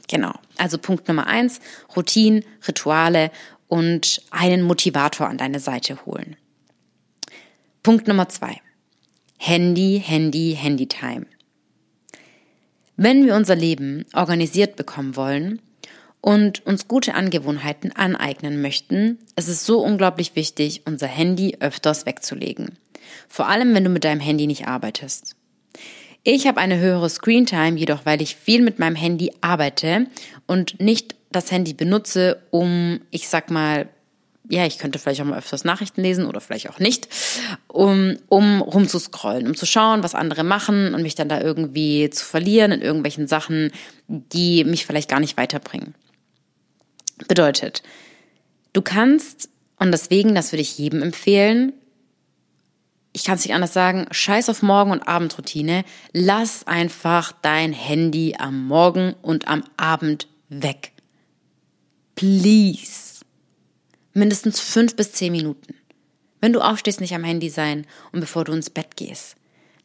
[0.07, 0.33] Genau.
[0.57, 1.59] Also Punkt Nummer eins,
[1.95, 3.31] Routinen, Rituale
[3.67, 6.35] und einen Motivator an deine Seite holen.
[7.83, 8.61] Punkt Nummer zwei.
[9.37, 11.25] Handy, Handy, Handy-Time.
[12.97, 15.61] Wenn wir unser Leben organisiert bekommen wollen
[16.21, 22.77] und uns gute Angewohnheiten aneignen möchten, ist es so unglaublich wichtig, unser Handy öfters wegzulegen.
[23.27, 25.35] Vor allem, wenn du mit deinem Handy nicht arbeitest.
[26.27, 30.07] Ich habe eine höhere Screentime, jedoch weil ich viel mit meinem Handy arbeite
[30.47, 33.87] und nicht das Handy benutze, um, ich sag mal,
[34.49, 37.09] ja, ich könnte vielleicht auch mal öfters Nachrichten lesen oder vielleicht auch nicht,
[37.67, 42.25] um, um rumzuscrollen, um zu schauen, was andere machen und mich dann da irgendwie zu
[42.25, 43.71] verlieren in irgendwelchen Sachen,
[44.07, 45.93] die mich vielleicht gar nicht weiterbringen.
[47.27, 47.83] Bedeutet,
[48.73, 51.73] du kannst, und deswegen, das würde ich jedem empfehlen,
[53.15, 55.85] ich kann es nicht anders sagen, scheiß auf Morgen- und Abendroutine.
[56.11, 60.91] Lass einfach dein Handy am Morgen und am Abend weg.
[62.15, 63.23] Please.
[64.13, 65.75] Mindestens fünf bis zehn Minuten.
[66.41, 69.37] Wenn du aufstehst, nicht am Handy sein und bevor du ins Bett gehst.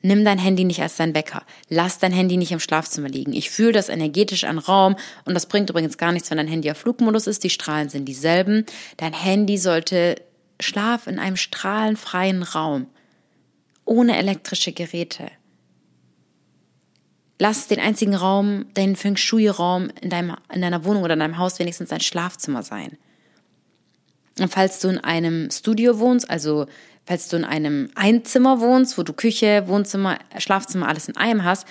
[0.02, 1.44] Nimm dein Handy nicht als dein Wecker.
[1.68, 3.32] Lass dein Handy nicht im Schlafzimmer liegen.
[3.32, 6.68] Ich fühle das energetisch an Raum und das bringt übrigens gar nichts, wenn dein Handy
[6.68, 7.44] auf Flugmodus ist.
[7.44, 8.66] Die Strahlen sind dieselben.
[8.96, 10.16] Dein Handy sollte
[10.58, 12.88] Schlaf in einem strahlenfreien Raum
[13.90, 15.32] ohne elektrische Geräte.
[17.40, 20.12] Lass den einzigen Raum, deinen Feng Shui-Raum in,
[20.52, 22.98] in deiner Wohnung oder in deinem Haus wenigstens ein Schlafzimmer sein.
[24.38, 26.66] Und falls du in einem Studio wohnst, also
[27.04, 31.66] falls du in einem Einzimmer wohnst, wo du Küche, Wohnzimmer, Schlafzimmer, alles in einem hast,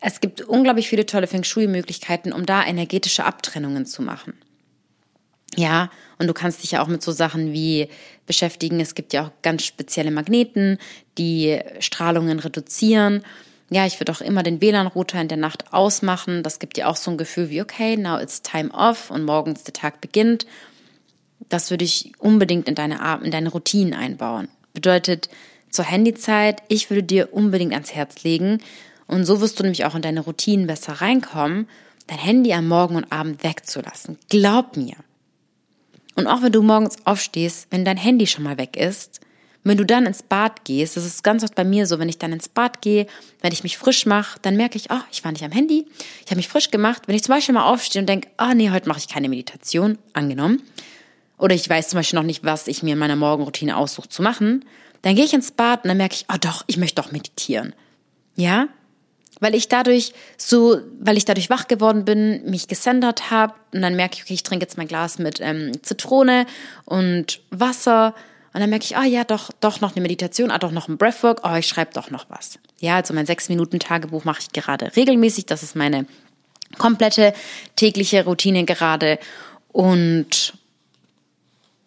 [0.00, 4.32] es gibt unglaublich viele tolle Feng Shui-Möglichkeiten, um da energetische Abtrennungen zu machen.
[5.54, 5.90] Ja,
[6.22, 7.88] und du kannst dich ja auch mit so Sachen wie
[8.26, 8.78] beschäftigen.
[8.78, 10.78] Es gibt ja auch ganz spezielle Magneten,
[11.18, 13.24] die Strahlungen reduzieren.
[13.70, 16.44] Ja, ich würde auch immer den WLAN-Router in der Nacht ausmachen.
[16.44, 19.64] Das gibt dir auch so ein Gefühl wie, okay, now it's time off und morgens
[19.64, 20.46] der Tag beginnt.
[21.48, 24.46] Das würde ich unbedingt in deine, in deine Routinen einbauen.
[24.74, 25.28] Bedeutet,
[25.70, 28.62] zur Handyzeit, ich würde dir unbedingt ans Herz legen.
[29.08, 31.68] Und so wirst du nämlich auch in deine Routinen besser reinkommen,
[32.06, 34.18] dein Handy am Morgen und Abend wegzulassen.
[34.28, 34.94] Glaub mir.
[36.22, 39.20] Und auch wenn du morgens aufstehst, wenn dein Handy schon mal weg ist,
[39.64, 42.18] wenn du dann ins Bad gehst, das ist ganz oft bei mir so, wenn ich
[42.18, 43.06] dann ins Bad gehe,
[43.40, 45.86] wenn ich mich frisch mache, dann merke ich, oh, ich war nicht am Handy,
[46.24, 47.02] ich habe mich frisch gemacht.
[47.06, 49.28] Wenn ich zum Beispiel mal aufstehe und denke, ah oh, nee, heute mache ich keine
[49.28, 50.62] Meditation, angenommen,
[51.38, 54.22] oder ich weiß zum Beispiel noch nicht, was ich mir in meiner Morgenroutine aussuche zu
[54.22, 54.64] machen,
[55.02, 57.74] dann gehe ich ins Bad und dann merke ich, oh doch, ich möchte doch meditieren.
[58.36, 58.68] Ja?
[59.42, 63.96] Weil ich dadurch so, weil ich dadurch wach geworden bin, mich gesendert habe und dann
[63.96, 66.46] merke ich, okay, ich trinke jetzt mein Glas mit ähm, Zitrone
[66.84, 68.14] und Wasser
[68.54, 70.86] und dann merke ich, ah oh, ja, doch, doch noch eine Meditation, ah doch noch
[70.86, 72.58] ein Breathwork, oh, ich schreibe doch noch was.
[72.78, 75.46] Ja, also mein sechs Minuten Tagebuch mache ich gerade regelmäßig.
[75.46, 76.06] Das ist meine
[76.78, 77.34] komplette
[77.76, 79.18] tägliche Routine gerade.
[79.72, 80.52] Und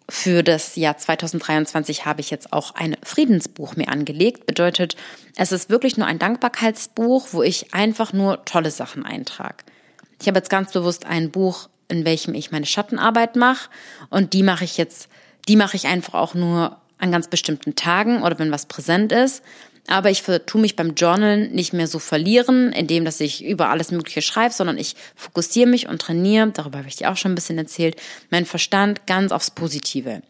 [0.08, 4.46] für das Jahr 2023 habe ich jetzt auch ein Friedensbuch mir angelegt.
[4.46, 4.96] Bedeutet,
[5.36, 9.64] es ist wirklich nur ein Dankbarkeitsbuch, wo ich einfach nur tolle Sachen eintrage.
[10.20, 13.68] Ich habe jetzt ganz bewusst ein Buch, in welchem ich meine Schattenarbeit mache
[14.10, 15.08] und die mache ich jetzt
[15.48, 19.42] die mache ich einfach auch nur an ganz bestimmten Tagen oder wenn was präsent ist.
[19.88, 23.92] Aber ich tue mich beim Journalen nicht mehr so verlieren, indem dass ich über alles
[23.92, 27.36] Mögliche schreibe, sondern ich fokussiere mich und trainiere, darüber habe ich dir auch schon ein
[27.36, 27.96] bisschen erzählt,
[28.30, 30.22] meinen Verstand ganz aufs Positive.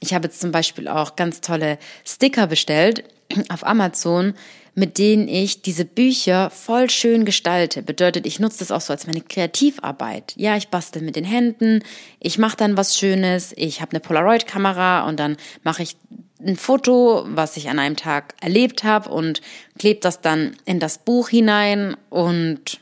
[0.00, 3.04] Ich habe jetzt zum Beispiel auch ganz tolle Sticker bestellt
[3.48, 4.34] auf Amazon,
[4.74, 7.82] mit denen ich diese Bücher voll schön gestalte.
[7.82, 10.32] Bedeutet, ich nutze das auch so als meine Kreativarbeit.
[10.36, 11.82] Ja, ich bastel mit den Händen,
[12.20, 15.96] ich mache dann was Schönes, ich habe eine Polaroid-Kamera und dann mache ich
[16.44, 19.40] ein Foto, was ich an einem Tag erlebt habe und
[19.78, 22.80] klebe das dann in das Buch hinein und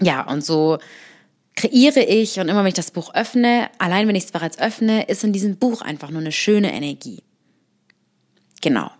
[0.00, 0.78] ja, und so
[1.56, 5.04] kreiere ich und immer wenn ich das Buch öffne, allein wenn ich es bereits öffne,
[5.08, 7.22] ist in diesem Buch einfach nur eine schöne Energie.
[8.60, 8.90] Genau.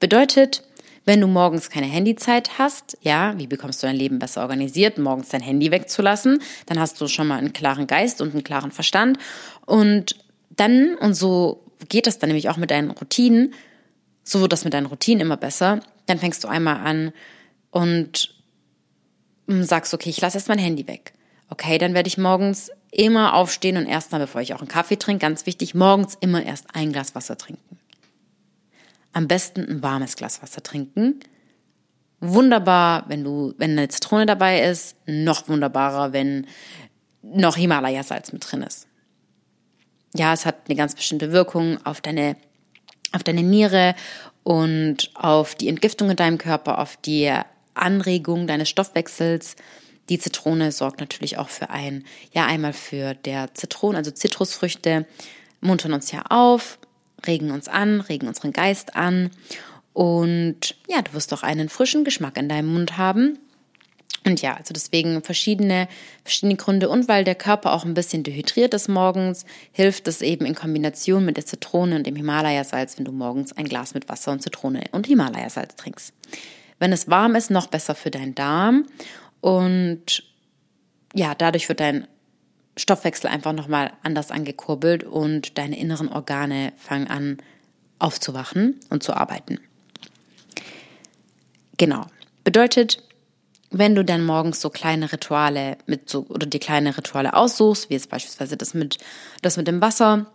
[0.00, 0.64] Bedeutet,
[1.04, 5.28] wenn du morgens keine Handyzeit hast, ja, wie bekommst du dein Leben besser organisiert, morgens
[5.28, 9.18] dein Handy wegzulassen, dann hast du schon mal einen klaren Geist und einen klaren Verstand.
[9.66, 10.16] Und
[10.50, 13.54] dann, und so geht das dann nämlich auch mit deinen Routinen,
[14.22, 17.12] so wird das mit deinen Routinen immer besser, dann fängst du einmal an
[17.70, 18.34] und
[19.46, 21.12] sagst, okay, ich lasse erst mein Handy weg.
[21.48, 25.22] Okay, dann werde ich morgens immer aufstehen und erstmal, bevor ich auch einen Kaffee trinke,
[25.22, 27.80] ganz wichtig, morgens immer erst ein Glas Wasser trinken
[29.12, 31.20] am besten ein warmes Glas Wasser trinken.
[32.20, 36.46] Wunderbar, wenn du, wenn eine Zitrone dabei ist, noch wunderbarer, wenn
[37.22, 38.86] noch Himalaya-Salz mit drin ist.
[40.14, 42.36] Ja, es hat eine ganz bestimmte Wirkung auf deine,
[43.12, 43.94] auf deine Niere
[44.42, 47.32] und auf die Entgiftung in deinem Körper, auf die
[47.74, 49.56] Anregung deines Stoffwechsels.
[50.08, 55.06] Die Zitrone sorgt natürlich auch für ein, ja, einmal für der Zitronen, also Zitrusfrüchte,
[55.60, 56.78] muntern uns ja auf,
[57.26, 59.30] regen uns an, regen unseren Geist an
[59.92, 63.38] und ja, du wirst auch einen frischen Geschmack in deinem Mund haben.
[64.24, 65.88] Und ja, also deswegen verschiedene,
[66.24, 70.44] verschiedene Gründe und weil der Körper auch ein bisschen dehydriert ist morgens, hilft es eben
[70.44, 74.32] in Kombination mit der Zitrone und dem Himalaya-Salz, wenn du morgens ein Glas mit Wasser
[74.32, 76.12] und Zitrone und Himalaya-Salz trinkst.
[76.78, 78.86] Wenn es warm ist, noch besser für deinen Darm
[79.40, 80.22] und
[81.14, 82.06] ja, dadurch wird dein
[82.76, 87.38] Stoffwechsel einfach nochmal anders angekurbelt und deine inneren Organe fangen an
[87.98, 89.58] aufzuwachen und zu arbeiten.
[91.76, 92.06] Genau.
[92.44, 93.02] Bedeutet,
[93.70, 97.94] wenn du dann morgens so kleine Rituale mit so oder die kleine Rituale aussuchst, wie
[97.94, 98.98] jetzt beispielsweise das mit
[99.42, 100.26] das mit dem Wasser,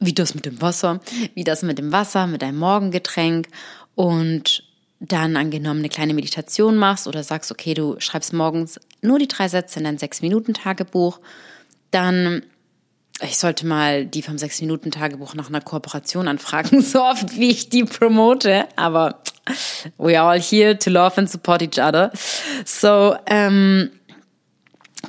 [0.00, 1.00] wie das mit dem Wasser,
[1.34, 3.48] wie das mit dem Wasser, mit deinem Morgengetränk
[3.94, 4.64] und
[4.98, 9.48] dann angenommen eine kleine Meditation machst oder sagst, okay, du schreibst morgens nur die drei
[9.48, 11.20] Sätze in dein Sechs-Minuten-Tagebuch,
[11.90, 12.42] dann
[13.22, 17.84] ich sollte mal die vom Sechs-Minuten-Tagebuch nach einer Kooperation anfragen, so oft wie ich die
[17.84, 19.20] promote, aber
[19.98, 22.10] we are all here to love and support each other.
[22.64, 23.90] So, ähm,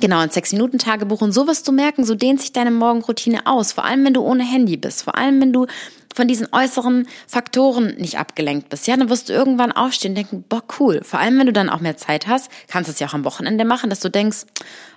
[0.00, 1.22] Genau, ein Sechs-Minuten-Tagebuch.
[1.22, 3.72] Und so wirst du merken, so dehnt sich deine Morgenroutine aus.
[3.72, 5.02] Vor allem, wenn du ohne Handy bist.
[5.02, 5.66] Vor allem, wenn du
[6.14, 10.44] von diesen äußeren Faktoren nicht abgelenkt bist, ja, dann wirst du irgendwann aufstehen und denken,
[10.48, 11.00] boah, cool.
[11.02, 13.24] Vor allem, wenn du dann auch mehr Zeit hast, kannst du es ja auch am
[13.24, 14.38] Wochenende machen, dass du denkst,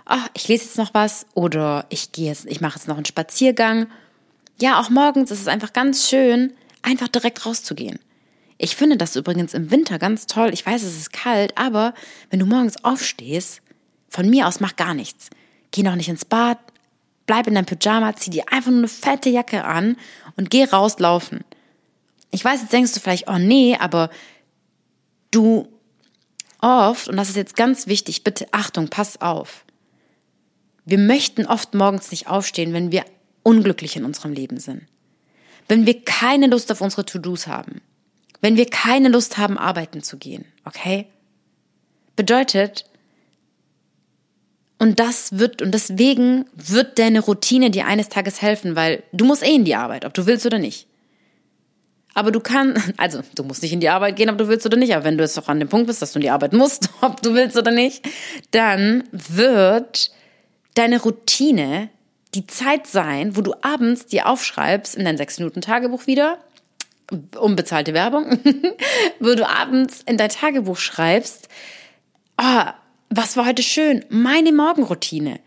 [0.05, 3.05] ach, ich lese jetzt noch was oder ich gehe jetzt, ich mache jetzt noch einen
[3.05, 3.87] Spaziergang.
[4.59, 7.99] Ja, auch morgens ist es einfach ganz schön, einfach direkt rauszugehen.
[8.63, 10.51] Ich finde das übrigens im Winter ganz toll.
[10.53, 11.95] Ich weiß, es ist kalt, aber
[12.29, 13.59] wenn du morgens aufstehst,
[14.07, 15.31] von mir aus mach gar nichts.
[15.71, 16.59] Geh noch nicht ins Bad,
[17.25, 19.97] bleib in deinem Pyjama, zieh dir einfach nur eine fette Jacke an
[20.35, 21.43] und geh rauslaufen.
[22.29, 24.11] Ich weiß, jetzt denkst du vielleicht, oh nee, aber
[25.31, 25.67] du
[26.59, 29.65] oft, und das ist jetzt ganz wichtig, bitte Achtung, pass auf.
[30.85, 33.05] Wir möchten oft morgens nicht aufstehen, wenn wir
[33.41, 34.83] unglücklich in unserem Leben sind.
[35.67, 37.81] Wenn wir keine Lust auf unsere To-Dos haben.
[38.41, 40.45] Wenn wir keine Lust haben, arbeiten zu gehen.
[40.65, 41.07] Okay?
[42.15, 42.85] Bedeutet,
[44.79, 49.43] und das wird, und deswegen wird deine Routine dir eines Tages helfen, weil du musst
[49.43, 50.87] eh in die Arbeit, ob du willst oder nicht.
[52.15, 54.77] Aber du kannst, also du musst nicht in die Arbeit gehen, ob du willst oder
[54.77, 54.95] nicht.
[54.95, 56.89] Aber wenn du jetzt doch an dem Punkt bist, dass du in die Arbeit musst,
[57.01, 58.03] ob du willst oder nicht,
[58.49, 60.11] dann wird
[60.73, 61.89] deine Routine
[62.33, 66.39] die Zeit sein, wo du abends dir aufschreibst in dein sechs Minuten Tagebuch wieder,
[67.39, 68.39] unbezahlte Werbung,
[69.19, 71.47] wo du abends in dein Tagebuch schreibst,
[72.41, 72.63] oh,
[73.09, 75.39] was war heute schön, meine Morgenroutine,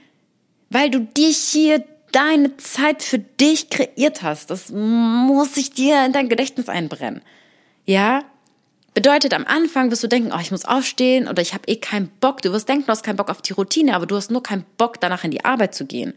[0.70, 4.50] weil du dich hier deine Zeit für dich kreiert hast.
[4.50, 7.22] Das muss sich dir in dein Gedächtnis einbrennen.
[7.86, 8.22] Ja?
[8.92, 12.08] Bedeutet, am Anfang wirst du denken, oh, ich muss aufstehen oder ich habe eh keinen
[12.20, 12.42] Bock.
[12.42, 14.64] Du wirst denken, du hast keinen Bock auf die Routine, aber du hast nur keinen
[14.76, 16.14] Bock, danach in die Arbeit zu gehen.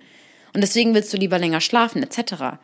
[0.53, 2.59] Und deswegen willst du lieber länger schlafen, etc.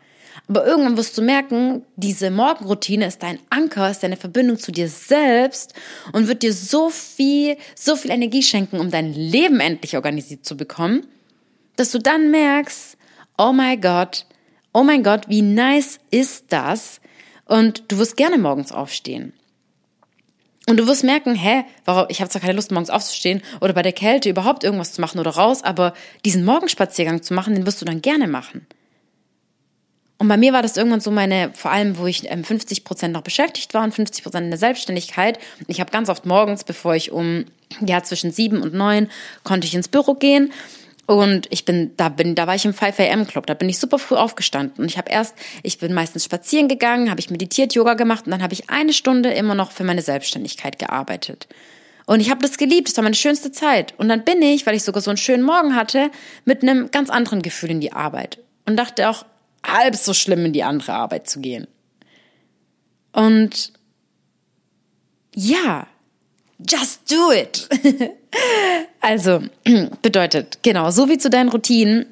[0.46, 4.88] Aber irgendwann wirst du merken, diese Morgenroutine ist dein Anker, ist deine Verbindung zu dir
[4.88, 5.72] selbst
[6.12, 10.56] und wird dir so viel, so viel Energie schenken, um dein Leben endlich organisiert zu
[10.56, 11.06] bekommen,
[11.76, 12.98] dass du dann merkst,
[13.38, 14.26] oh mein Gott,
[14.74, 17.00] oh mein Gott, wie nice ist das?
[17.46, 19.32] Und du wirst gerne morgens aufstehen.
[20.66, 23.82] Und du wirst merken, hä, warum, ich habe zwar keine Lust, morgens aufzustehen oder bei
[23.82, 27.80] der Kälte überhaupt irgendwas zu machen oder raus, aber diesen Morgenspaziergang zu machen, den wirst
[27.80, 28.66] du dann gerne machen.
[30.24, 33.12] Und bei mir war das irgendwann so meine, vor allem, wo ich 50 ähm, Prozent
[33.12, 35.38] noch beschäftigt war und 50 Prozent in der Selbstständigkeit.
[35.66, 37.44] Ich habe ganz oft morgens, bevor ich um,
[37.84, 39.10] ja, zwischen sieben und neun,
[39.42, 40.50] konnte ich ins Büro gehen
[41.04, 43.78] und ich bin, da bin, da war ich im 5 AM Club, da bin ich
[43.78, 44.82] super früh aufgestanden.
[44.82, 48.30] Und ich habe erst, ich bin meistens spazieren gegangen, habe ich meditiert, Yoga gemacht und
[48.30, 51.48] dann habe ich eine Stunde immer noch für meine Selbstständigkeit gearbeitet.
[52.06, 53.92] Und ich habe das geliebt, das war meine schönste Zeit.
[53.98, 56.10] Und dann bin ich, weil ich sogar so einen schönen Morgen hatte,
[56.46, 58.38] mit einem ganz anderen Gefühl in die Arbeit.
[58.64, 59.26] Und dachte auch,
[59.64, 61.66] halb so schlimm in die andere Arbeit zu gehen.
[63.12, 63.72] Und
[65.34, 65.86] ja,
[66.58, 67.68] just do it.
[69.00, 69.42] Also,
[70.02, 72.06] bedeutet, genau, so wie zu deinen Routinen.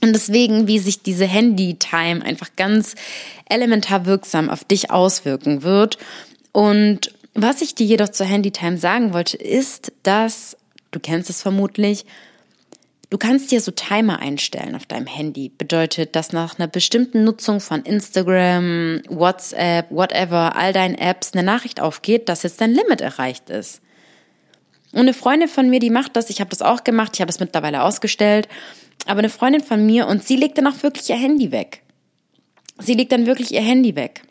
[0.00, 2.94] Und deswegen, wie sich diese Handy-Time einfach ganz
[3.48, 5.98] elementar wirksam auf dich auswirken wird.
[6.52, 10.56] Und was ich dir jedoch zur Handy-Time sagen wollte, ist, dass,
[10.90, 12.06] du kennst es vermutlich,
[13.10, 15.48] Du kannst dir so Timer einstellen auf deinem Handy.
[15.48, 21.80] Bedeutet, dass nach einer bestimmten Nutzung von Instagram, WhatsApp, whatever, all deinen Apps eine Nachricht
[21.80, 23.82] aufgeht, dass jetzt dein Limit erreicht ist.
[24.92, 27.28] Und eine Freundin von mir, die macht das, ich habe das auch gemacht, ich habe
[27.28, 28.48] das mittlerweile ausgestellt,
[29.06, 31.82] aber eine Freundin von mir und sie legt dann auch wirklich ihr Handy weg.
[32.78, 34.22] Sie legt dann wirklich ihr Handy weg.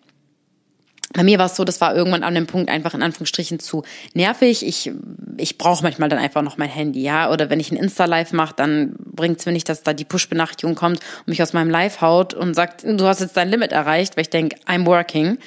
[1.13, 3.83] Bei mir war es so, das war irgendwann an dem Punkt einfach in Anführungsstrichen zu
[4.13, 4.65] nervig.
[4.65, 4.91] Ich,
[5.37, 7.31] ich brauche manchmal dann einfach noch mein Handy, ja.
[7.31, 10.75] Oder wenn ich ein Insta-Live mache, dann bringt es mir nicht, dass da die Push-Benachrichtigung
[10.75, 14.17] kommt und mich aus meinem Live haut und sagt, du hast jetzt dein Limit erreicht,
[14.17, 15.39] weil ich denke, I'm working.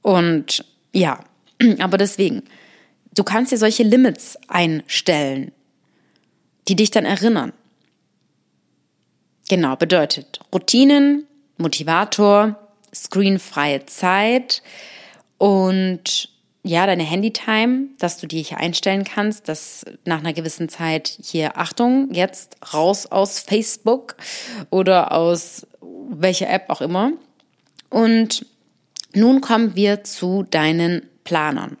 [0.00, 1.20] Und ja,
[1.80, 2.44] aber deswegen,
[3.14, 5.52] Du kannst dir solche Limits einstellen,
[6.66, 7.52] die dich dann erinnern.
[9.48, 11.26] Genau, bedeutet Routinen,
[11.56, 12.58] Motivator,
[12.92, 14.62] screenfreie Zeit
[15.38, 16.30] und
[16.62, 21.58] ja, deine Handytime, dass du die hier einstellen kannst, dass nach einer gewissen Zeit hier
[21.58, 24.16] Achtung, jetzt raus aus Facebook
[24.70, 25.66] oder aus
[26.08, 27.12] welcher App auch immer.
[27.90, 28.46] Und
[29.14, 31.76] nun kommen wir zu deinen Planern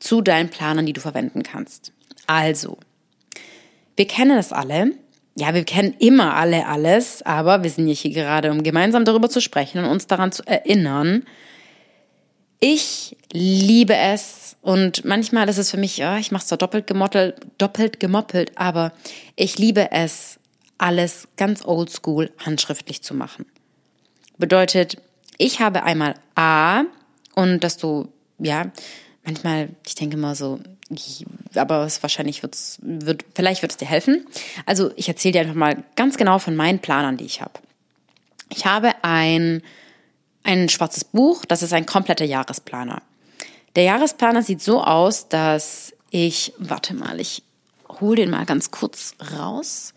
[0.00, 1.92] zu deinen Planern, die du verwenden kannst.
[2.26, 2.78] Also,
[3.96, 4.92] wir kennen das alle.
[5.36, 9.40] Ja, wir kennen immer alle alles, aber wir sind hier gerade, um gemeinsam darüber zu
[9.40, 11.24] sprechen und uns daran zu erinnern.
[12.60, 16.86] Ich liebe es und manchmal ist es für mich, ja, ich mache es zwar doppelt
[16.86, 18.92] gemoppelt, doppelt gemoppelt, aber
[19.36, 20.38] ich liebe es,
[20.76, 23.46] alles ganz oldschool handschriftlich zu machen.
[24.38, 24.96] Bedeutet,
[25.36, 26.84] ich habe einmal A
[27.34, 28.70] und dass du, ja,
[29.24, 30.60] manchmal, ich denke mal so,
[31.54, 34.26] aber es wahrscheinlich wird's, wird, vielleicht wird es dir helfen.
[34.66, 37.60] Also ich erzähle dir einfach mal ganz genau von meinen Planern, die ich habe.
[38.48, 39.62] Ich habe ein,
[40.42, 43.02] ein schwarzes Buch, das ist ein kompletter Jahresplaner.
[43.76, 47.42] Der Jahresplaner sieht so aus, dass ich, warte mal, ich
[48.00, 49.92] hole den mal ganz kurz raus.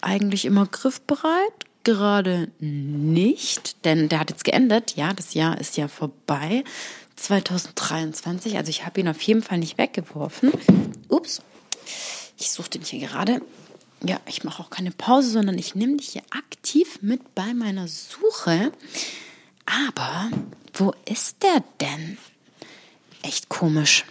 [0.00, 1.52] Eigentlich immer griffbereit,
[1.84, 4.96] gerade nicht, denn der hat jetzt geendet.
[4.96, 6.64] Ja, das Jahr ist ja vorbei.
[7.16, 8.56] 2023.
[8.56, 10.52] Also ich habe ihn auf jeden Fall nicht weggeworfen.
[11.08, 11.42] Ups,
[12.38, 13.40] ich suche den hier gerade.
[14.04, 17.86] Ja, ich mache auch keine Pause, sondern ich nehme dich hier aktiv mit bei meiner
[17.86, 18.72] Suche.
[19.64, 20.30] Aber
[20.74, 22.18] wo ist der denn?
[23.22, 24.04] Echt komisch.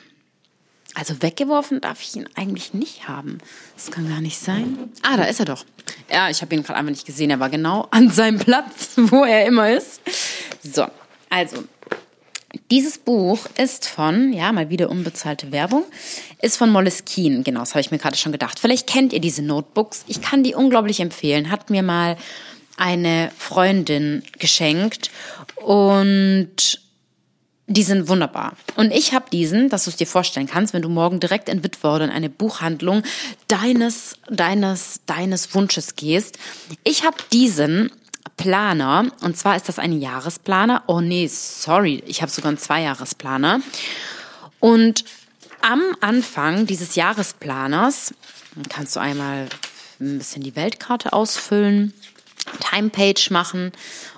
[0.93, 3.37] Also weggeworfen darf ich ihn eigentlich nicht haben.
[3.75, 4.91] Das kann gar nicht sein.
[5.03, 5.65] Ah, da ist er doch.
[6.11, 7.29] Ja, ich habe ihn gerade einfach nicht gesehen.
[7.29, 10.01] Er war genau an seinem Platz, wo er immer ist.
[10.63, 10.87] So,
[11.29, 11.63] also
[12.69, 15.83] dieses Buch ist von, ja, mal wieder unbezahlte Werbung,
[16.41, 17.43] ist von Moleskine.
[17.43, 18.59] Genau, das habe ich mir gerade schon gedacht.
[18.59, 20.03] Vielleicht kennt ihr diese Notebooks.
[20.07, 21.49] Ich kann die unglaublich empfehlen.
[21.49, 22.17] Hat mir mal
[22.77, 25.11] eine Freundin geschenkt
[25.55, 26.81] und
[27.67, 28.53] die sind wunderbar.
[28.75, 31.63] Und ich habe diesen, dass du es dir vorstellen kannst, wenn du morgen direkt in
[31.63, 33.03] Witwer oder in eine Buchhandlung
[33.47, 36.37] deines, deines, deines Wunsches gehst.
[36.83, 37.91] Ich habe diesen
[38.37, 40.83] Planer und zwar ist das ein Jahresplaner.
[40.87, 43.61] Oh nee, sorry, ich habe sogar einen Zweijahresplaner.
[44.59, 45.05] Und
[45.61, 48.13] am Anfang dieses Jahresplaners
[48.69, 49.47] kannst du einmal
[49.99, 51.93] ein bisschen die Weltkarte ausfüllen,
[52.59, 53.71] Timepage machen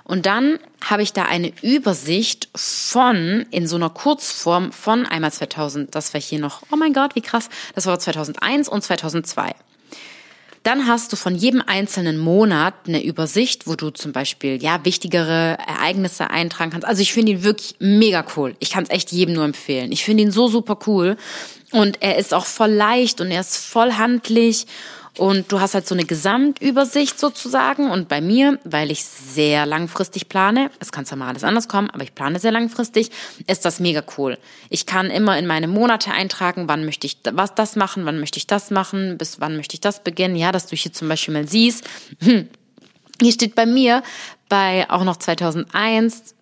[0.04, 5.94] und dann habe ich da eine Übersicht von, in so einer Kurzform von einmal 2000,
[5.94, 9.54] das war hier noch, oh mein Gott, wie krass, das war 2001 und 2002.
[10.64, 15.58] Dann hast du von jedem einzelnen Monat eine Übersicht, wo du zum Beispiel ja wichtigere
[15.58, 16.88] Ereignisse eintragen kannst.
[16.88, 18.56] Also ich finde ihn wirklich mega cool.
[18.60, 19.92] Ich kann es echt jedem nur empfehlen.
[19.92, 21.18] Ich finde ihn so super cool
[21.70, 24.66] und er ist auch voll leicht und er ist voll handlich
[25.16, 27.90] und du hast halt so eine Gesamtübersicht sozusagen.
[27.90, 31.88] Und bei mir, weil ich sehr langfristig plane, es kann zwar mal alles anders kommen,
[31.90, 33.10] aber ich plane sehr langfristig,
[33.46, 34.38] ist das mega cool.
[34.70, 38.38] Ich kann immer in meine Monate eintragen, wann möchte ich was das machen, wann möchte
[38.38, 40.34] ich das machen, bis wann möchte ich das beginnen.
[40.34, 41.84] Ja, dass du hier zum Beispiel mal siehst,
[42.20, 42.48] hm,
[43.20, 44.02] hier steht bei mir
[44.48, 46.34] bei auch noch 2001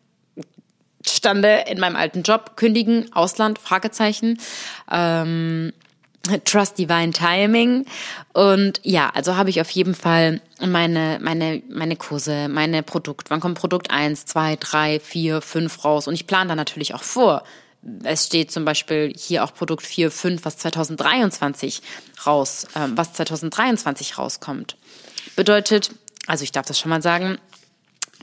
[1.06, 4.38] stande in meinem alten Job kündigen, Ausland, Fragezeichen.
[4.90, 5.72] Ähm,
[6.44, 7.84] Trust Divine Timing.
[8.32, 13.30] Und ja, also habe ich auf jeden Fall meine, meine, meine Kurse, meine Produkt.
[13.30, 16.06] Wann kommt Produkt eins, zwei, drei, vier, fünf raus?
[16.06, 17.42] Und ich plane da natürlich auch vor.
[18.04, 21.82] Es steht zum Beispiel hier auch Produkt 4, 5, was 2023
[22.24, 24.76] raus, äh, was 2023 rauskommt.
[25.34, 25.90] Bedeutet,
[26.28, 27.38] also ich darf das schon mal sagen,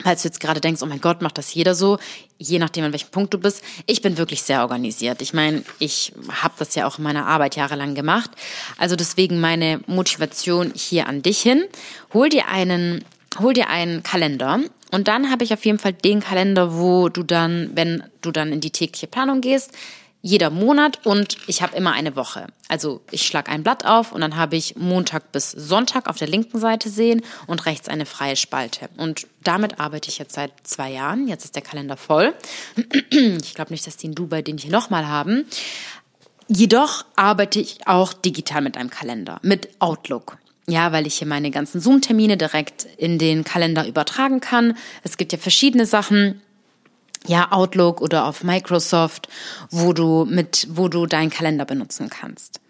[0.02, 1.98] falls du jetzt gerade denkst, oh mein Gott, macht das jeder so,
[2.38, 3.62] je nachdem, an welchem Punkt du bist.
[3.86, 5.22] Ich bin wirklich sehr organisiert.
[5.22, 8.30] Ich meine, ich habe das ja auch in meiner Arbeit jahrelang gemacht.
[8.78, 11.64] Also deswegen meine Motivation hier an dich hin.
[12.14, 13.04] Hol dir einen,
[13.38, 17.22] hol dir einen Kalender und dann habe ich auf jeden Fall den Kalender, wo du
[17.22, 19.72] dann, wenn du dann in die tägliche Planung gehst,
[20.22, 22.46] jeder Monat und ich habe immer eine Woche.
[22.68, 26.28] Also ich schlage ein Blatt auf und dann habe ich Montag bis Sonntag auf der
[26.28, 28.90] linken Seite sehen und rechts eine freie Spalte.
[28.98, 31.26] Und damit arbeite ich jetzt seit zwei Jahren.
[31.26, 32.34] Jetzt ist der Kalender voll.
[33.10, 35.44] Ich glaube nicht, dass die in Dubai den hier nochmal haben.
[36.48, 40.38] Jedoch arbeite ich auch digital mit einem Kalender, mit Outlook.
[40.68, 44.76] Ja, weil ich hier meine ganzen Zoom-Termine direkt in den Kalender übertragen kann.
[45.02, 46.40] Es gibt ja verschiedene Sachen
[47.26, 49.28] ja, Outlook oder auf Microsoft,
[49.70, 52.60] wo du mit, wo du deinen Kalender benutzen kannst.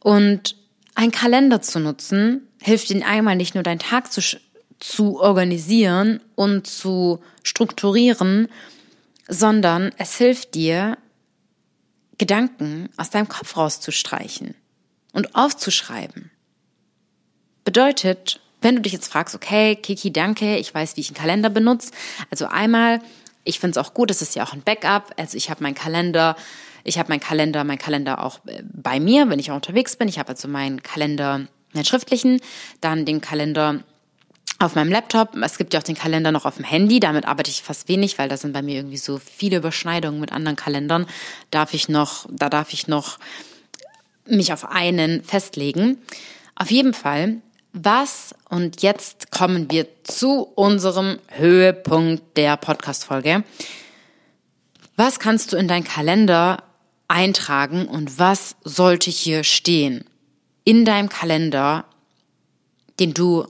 [0.00, 0.56] Und
[0.94, 4.20] ein Kalender zu nutzen, hilft dir einmal nicht nur deinen Tag zu,
[4.80, 8.48] zu organisieren und zu strukturieren,
[9.28, 10.98] sondern es hilft dir,
[12.18, 14.54] Gedanken aus deinem Kopf rauszustreichen
[15.12, 16.30] und aufzuschreiben.
[17.64, 21.50] Bedeutet, wenn du dich jetzt fragst, okay, Kiki, danke, ich weiß, wie ich einen Kalender
[21.50, 21.90] benutze.
[22.30, 23.00] Also einmal
[23.46, 25.14] ich finde es auch gut, es ist ja auch ein Backup.
[25.16, 26.36] Also ich habe meinen Kalender,
[26.84, 30.08] ich habe meinen Kalender, mein Kalender auch äh, bei mir, wenn ich auch unterwegs bin.
[30.08, 32.40] Ich habe also meinen Kalender, meinen schriftlichen,
[32.80, 33.80] dann den Kalender
[34.58, 35.36] auf meinem Laptop.
[35.36, 36.98] Es gibt ja auch den Kalender noch auf dem Handy.
[37.00, 40.32] Damit arbeite ich fast wenig, weil da sind bei mir irgendwie so viele Überschneidungen mit
[40.32, 41.06] anderen Kalendern.
[41.50, 43.18] Darf ich noch, da darf ich noch
[44.26, 45.98] mich auf einen festlegen.
[46.56, 47.42] Auf jeden Fall
[47.84, 53.44] was, und jetzt kommen wir zu unserem Höhepunkt der Podcast-Folge.
[54.96, 56.62] Was kannst du in deinen Kalender
[57.08, 60.04] eintragen und was sollte hier stehen
[60.64, 61.84] in deinem Kalender,
[62.98, 63.46] den du,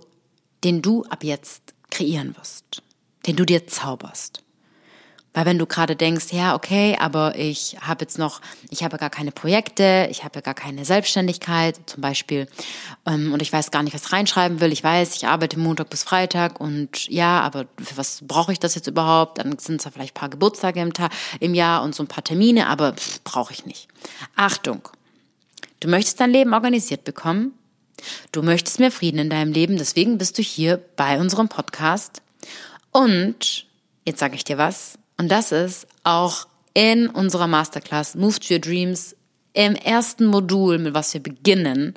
[0.64, 2.83] den du ab jetzt kreieren wirst,
[3.27, 4.43] den du dir zauberst?
[5.37, 9.11] Weil wenn du gerade denkst, ja, okay, aber ich habe jetzt noch, ich habe gar
[9.11, 12.49] keine Projekte, ich habe gar keine Selbstständigkeit zum Beispiel
[13.05, 14.72] ähm, und ich weiß gar nicht, was reinschreiben will.
[14.72, 18.76] Ich weiß, ich arbeite Montag bis Freitag und ja, aber für was brauche ich das
[18.76, 19.37] jetzt überhaupt?
[19.37, 22.24] Dann sind ja vielleicht ein paar Geburtstage im, Tag, im Jahr und so ein paar
[22.24, 23.89] Termine, aber brauche ich nicht.
[24.37, 24.89] Achtung,
[25.80, 27.53] du möchtest dein Leben organisiert bekommen.
[28.32, 32.22] Du möchtest mehr Frieden in deinem Leben, deswegen bist du hier bei unserem Podcast.
[32.91, 33.66] Und
[34.07, 38.61] jetzt sage ich dir was, und das ist auch in unserer Masterclass Move to Your
[38.61, 39.17] Dreams
[39.55, 41.95] im ersten Modul, mit was wir beginnen,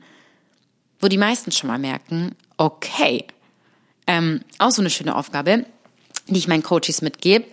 [0.99, 3.25] wo die meisten schon mal merken, okay,
[4.07, 5.65] ähm, auch so eine schöne Aufgabe,
[6.27, 7.45] die ich meinen Coaches mitgebe,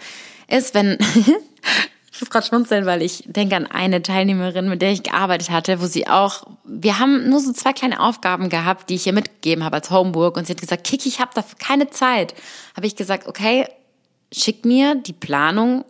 [0.49, 0.99] ist, wenn,
[2.13, 5.81] ich muss gerade schmunzeln, weil ich denke an eine Teilnehmerin, mit der ich gearbeitet hatte,
[5.81, 9.65] wo sie auch, wir haben nur so zwei kleine Aufgaben gehabt, die ich ihr mitgegeben
[9.65, 12.35] habe als Homework und sie hat gesagt, Kiki, ich habe dafür keine Zeit.
[12.77, 13.67] Habe ich gesagt, okay,
[14.33, 15.85] schick mir die Planung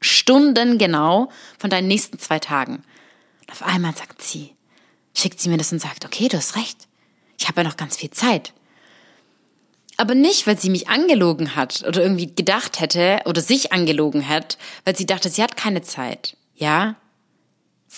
[0.00, 2.82] stundengenau von deinen nächsten zwei Tagen.
[3.40, 4.54] Und auf einmal sagt sie,
[5.14, 6.86] schickt sie mir das und sagt, okay, du hast recht.
[7.38, 8.52] Ich habe ja noch ganz viel Zeit.
[9.96, 14.58] Aber nicht, weil sie mich angelogen hat oder irgendwie gedacht hätte oder sich angelogen hat,
[14.84, 16.36] weil sie dachte, sie hat keine Zeit.
[16.54, 16.96] Ja?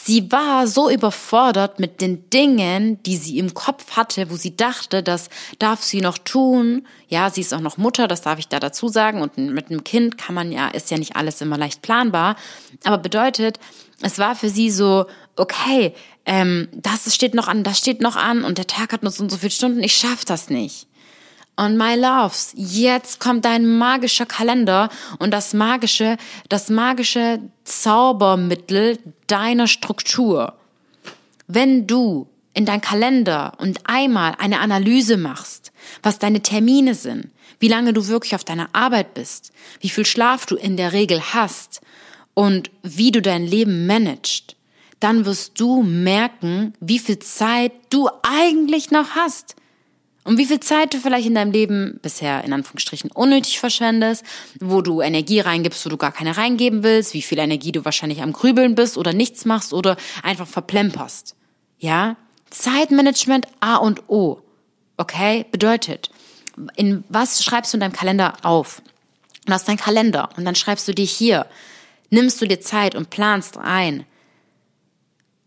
[0.05, 5.03] Sie war so überfordert mit den Dingen, die sie im Kopf hatte, wo sie dachte,
[5.03, 5.28] das
[5.59, 6.86] darf sie noch tun.
[7.09, 9.20] Ja, sie ist auch noch Mutter, das darf ich da dazu sagen.
[9.20, 12.36] Und mit einem Kind kann man ja, ist ja nicht alles immer leicht planbar.
[12.84, 13.59] Aber bedeutet,
[14.01, 15.94] es war für sie so, okay,
[16.24, 19.22] ähm, das steht noch an, das steht noch an und der Tag hat nur so
[19.22, 20.86] und so viele Stunden, ich schaff das nicht.
[21.59, 26.17] Und my loves, jetzt kommt dein magischer Kalender und das magische,
[26.49, 30.55] das magische Zaubermittel deiner Struktur.
[31.49, 37.67] Wenn du in dein Kalender und einmal eine Analyse machst, was deine Termine sind, wie
[37.67, 39.51] lange du wirklich auf deiner Arbeit bist,
[39.81, 41.81] wie viel Schlaf du in der Regel hast
[42.35, 44.55] und wie du dein Leben managst,
[45.01, 49.57] dann wirst du merken, wie viel Zeit du eigentlich noch hast.
[50.29, 54.26] Und wie viel Zeit du vielleicht in deinem Leben bisher in Anführungsstrichen unnötig verschwendest,
[54.61, 58.20] wo du Energie reingibst, wo du gar keine reingeben willst, wie viel Energie du wahrscheinlich
[58.20, 61.35] am Grübeln bist oder nichts machst oder einfach verplemperst.
[61.79, 62.16] Ja?
[62.51, 64.43] Zeitmanagement A und O.
[64.99, 65.47] Okay?
[65.51, 66.11] Bedeutet,
[66.76, 68.83] in was schreibst du in deinem Kalender auf?
[69.47, 71.47] Du hast deinen Kalender und dann schreibst du dir hier,
[72.11, 74.05] nimmst du dir Zeit und planst ein.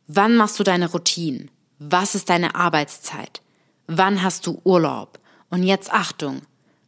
[0.07, 1.51] Wann machst du deine Routinen?
[1.77, 3.43] Was ist deine Arbeitszeit?
[3.93, 5.19] Wann hast du Urlaub?
[5.49, 6.43] Und jetzt Achtung,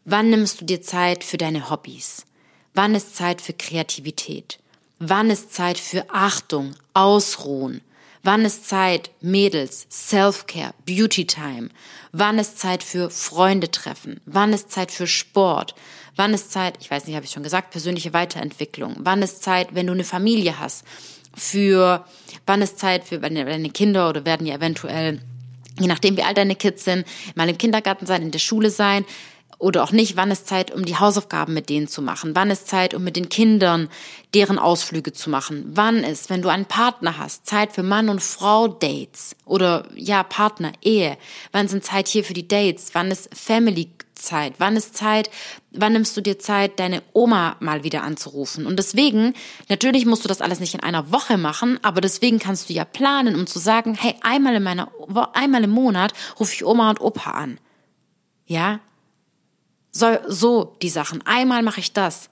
[0.06, 2.26] wann nimmst du dir Zeit für deine Hobbys?
[2.74, 4.58] Wann ist Zeit für Kreativität?
[5.00, 7.82] Wann ist Zeit für Achtung, Ausruhen?
[8.24, 11.72] Wann ist Zeit, Mädels, Self-Care, Beauty-Time?
[12.14, 14.22] Wann ist Zeit für Freunde treffen?
[14.26, 15.76] Wann ist Zeit für Sport?
[16.16, 18.96] Wann ist Zeit, ich weiß nicht, habe ich schon gesagt, persönliche Weiterentwicklung?
[19.00, 20.86] Wann ist Zeit, wenn du eine Familie hast?
[21.36, 22.06] Für,
[22.46, 25.20] wann ist Zeit für deine Kinder oder werden ja eventuell
[25.80, 27.06] je nachdem, wie alt deine Kids sind,
[27.36, 29.06] mal im Kindergarten sein, in der Schule sein
[29.64, 32.68] oder auch nicht, wann ist Zeit, um die Hausaufgaben mit denen zu machen, wann ist
[32.68, 33.90] Zeit, um mit den Kindern
[34.34, 38.22] deren Ausflüge zu machen, wann ist, wenn du einen Partner hast, Zeit für Mann und
[38.22, 41.18] Frau Dates oder ja, Partner, Ehe,
[41.52, 43.90] wann sind Zeit hier für die Dates, wann ist Family
[44.24, 44.56] Zeit?
[44.58, 45.30] Wann ist Zeit?
[45.72, 48.66] Wann nimmst du dir Zeit, deine Oma mal wieder anzurufen?
[48.66, 49.34] Und deswegen,
[49.70, 52.86] natürlich musst du das alles nicht in einer Woche machen, aber deswegen kannst du ja
[52.86, 54.92] planen, um zu sagen, hey, einmal in meiner,
[55.34, 57.60] einmal im Monat rufe ich Oma und Opa an.
[58.46, 58.80] Ja?
[59.92, 61.26] So, so die Sachen.
[61.26, 62.30] Einmal mache ich das.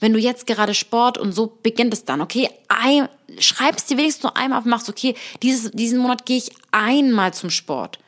[0.00, 3.08] Wenn du jetzt gerade Sport und so beginnt es dann, okay, ein,
[3.38, 7.50] schreibst dir wenigstens nur einmal auf, machst, okay, dieses, diesen Monat gehe ich einmal zum
[7.50, 7.98] Sport.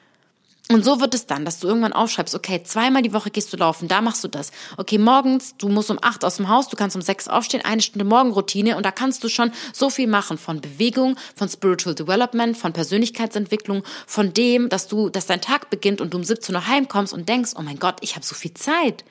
[0.71, 3.57] Und so wird es dann, dass du irgendwann aufschreibst, okay, zweimal die Woche gehst du
[3.57, 4.53] laufen, da machst du das.
[4.77, 7.83] Okay, morgens, du musst um acht aus dem Haus, du kannst um sechs aufstehen, eine
[7.83, 12.57] Stunde Morgenroutine und da kannst du schon so viel machen von Bewegung, von Spiritual Development,
[12.57, 16.67] von Persönlichkeitsentwicklung, von dem, dass du, dass dein Tag beginnt und du um 17 Uhr
[16.67, 19.05] heimkommst und denkst, oh mein Gott, ich habe so viel Zeit.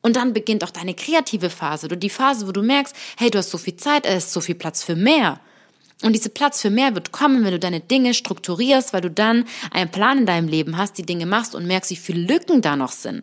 [0.00, 3.50] Und dann beginnt auch deine kreative Phase, die Phase, wo du merkst, hey, du hast
[3.50, 5.40] so viel Zeit, es ist so viel Platz für mehr.
[6.02, 9.44] Und dieser Platz für mehr wird kommen, wenn du deine Dinge strukturierst, weil du dann
[9.70, 12.76] einen Plan in deinem Leben hast, die Dinge machst und merkst, wie viele Lücken da
[12.76, 13.22] noch sind.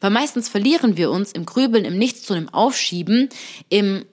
[0.00, 3.28] Weil meistens verlieren wir uns im Grübeln, im Nichtstun, im Aufschieben,
[3.68, 4.04] im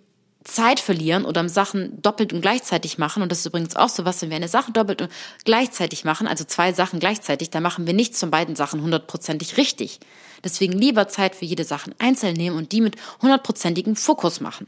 [0.43, 3.23] Zeit verlieren oder im Sachen doppelt und gleichzeitig machen.
[3.23, 5.11] Und das ist übrigens auch so was, wenn wir eine Sache doppelt und
[5.43, 9.99] gleichzeitig machen, also zwei Sachen gleichzeitig, dann machen wir nichts von beiden Sachen hundertprozentig richtig.
[10.43, 14.67] Deswegen lieber Zeit für jede Sache einzeln nehmen und die mit hundertprozentigem Fokus machen.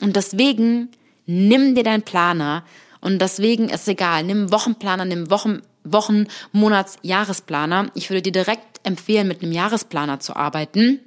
[0.00, 0.90] Und deswegen
[1.26, 2.64] nimm dir deinen Planer
[3.00, 7.90] und deswegen ist egal, nimm Wochenplaner, nimm Wochen, Wochen, Monats, Jahresplaner.
[7.94, 11.00] Ich würde dir direkt empfehlen, mit einem Jahresplaner zu arbeiten.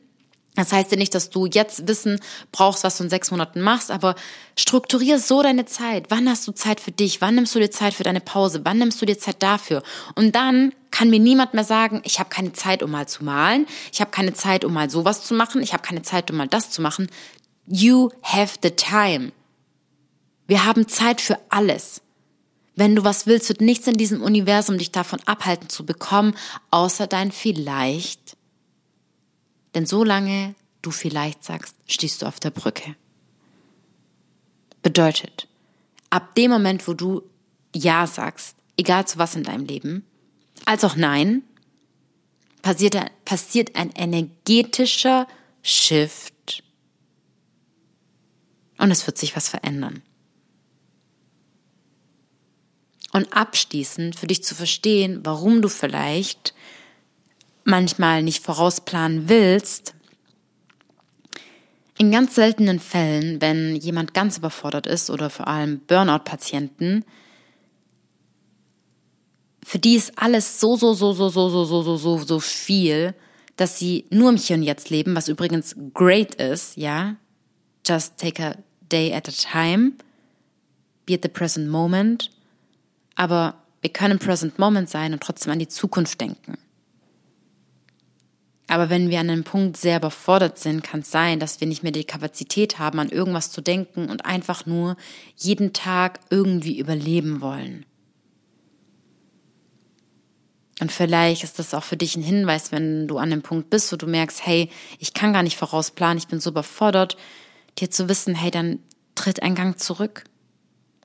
[0.56, 2.20] Das heißt ja nicht, dass du jetzt Wissen
[2.52, 4.16] brauchst, was du in sechs Monaten machst, aber
[4.58, 6.08] strukturier so deine Zeit.
[6.10, 7.22] Wann hast du Zeit für dich?
[7.22, 8.62] Wann nimmst du dir Zeit für deine Pause?
[8.64, 9.84] Wann nimmst du dir Zeit dafür?
[10.16, 13.68] Und dann kann mir niemand mehr sagen, ich habe keine Zeit, um mal zu malen.
[13.94, 15.62] Ich habe keine Zeit, um mal sowas zu machen.
[15.62, 17.08] Ich habe keine Zeit, um mal das zu machen.
[17.68, 19.32] You have the time.
[20.50, 22.02] Wir haben Zeit für alles.
[22.76, 26.36] Wenn du was willst, wird nichts in diesem Universum dich davon abhalten zu bekommen,
[26.72, 28.36] außer dein vielleicht.
[29.76, 32.96] Denn solange du vielleicht sagst, stehst du auf der Brücke.
[34.82, 35.48] Bedeutet,
[36.10, 37.22] ab dem Moment, wo du
[37.76, 40.04] Ja sagst, egal zu was in deinem Leben,
[40.66, 41.44] als auch Nein,
[42.64, 45.28] passiert, passiert ein energetischer
[45.62, 46.64] Shift
[48.80, 50.02] und es wird sich was verändern.
[53.12, 56.54] Und abschließend für dich zu verstehen, warum du vielleicht
[57.64, 59.94] manchmal nicht vorausplanen willst,
[61.98, 67.04] in ganz seltenen Fällen, wenn jemand ganz überfordert ist oder vor allem Burnout-Patienten,
[69.66, 73.14] für die ist alles so, so, so, so, so, so, so, so, so, so viel,
[73.56, 77.18] dass sie nur im Hier und Jetzt leben, was übrigens great ist, ja.
[77.86, 78.56] Just take a
[78.90, 79.94] day at a time.
[81.06, 82.32] Be at the present moment.
[83.20, 86.58] Aber wir können im present moment sein und trotzdem an die Zukunft denken.
[88.68, 91.84] Aber wenn wir an einem Punkt sehr überfordert sind, kann es sein, dass wir nicht
[91.84, 94.96] mehr die Kapazität haben, an irgendwas zu denken und einfach nur
[95.36, 97.86] jeden Tag irgendwie überleben wollen.
[100.80, 103.92] Und vielleicht ist das auch für dich ein Hinweis, wenn du an dem Punkt bist,
[103.92, 107.18] wo du merkst, hey, ich kann gar nicht vorausplanen, ich bin so überfordert,
[107.80, 108.80] dir zu wissen, hey, dann
[109.14, 110.24] tritt ein Gang zurück.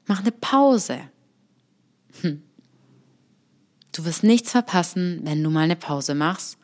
[0.06, 1.00] Mach eine Pause.
[2.20, 2.42] Hm.
[3.92, 6.58] Du wirst nichts verpassen, wenn du mal eine Pause machst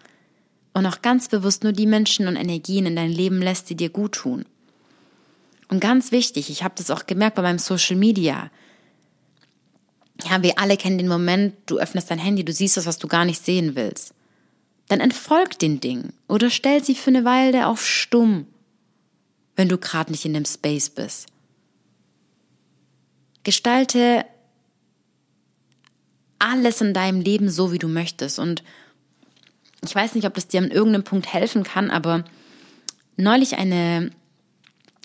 [0.75, 3.91] und auch ganz bewusst nur die Menschen und Energien in dein Leben lässt, die dir
[3.91, 4.45] gut tun.
[5.69, 8.51] Und ganz wichtig, ich habe das auch gemerkt bei meinem Social Media
[10.25, 13.09] ja, wir alle kennen den Moment, du öffnest dein Handy, du siehst das, was du
[13.09, 14.15] gar nicht sehen willst.
[14.89, 18.47] Dann entfolg den Dingen oder stell sie für eine Weile auf stumm,
[19.57, 21.27] wenn du gerade nicht in dem Space bist.
[23.45, 24.25] Gestalte
[26.41, 28.39] alles in deinem Leben so, wie du möchtest.
[28.39, 28.65] Und
[29.85, 32.25] ich weiß nicht, ob das dir an irgendeinem Punkt helfen kann, aber
[33.17, 34.11] neulich eine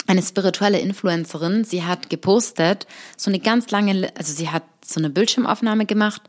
[0.08, 2.86] eine spirituelle Influencerin, sie hat gepostet,
[3.18, 6.22] so eine ganz lange, also sie hat so eine Bildschirmaufnahme gemacht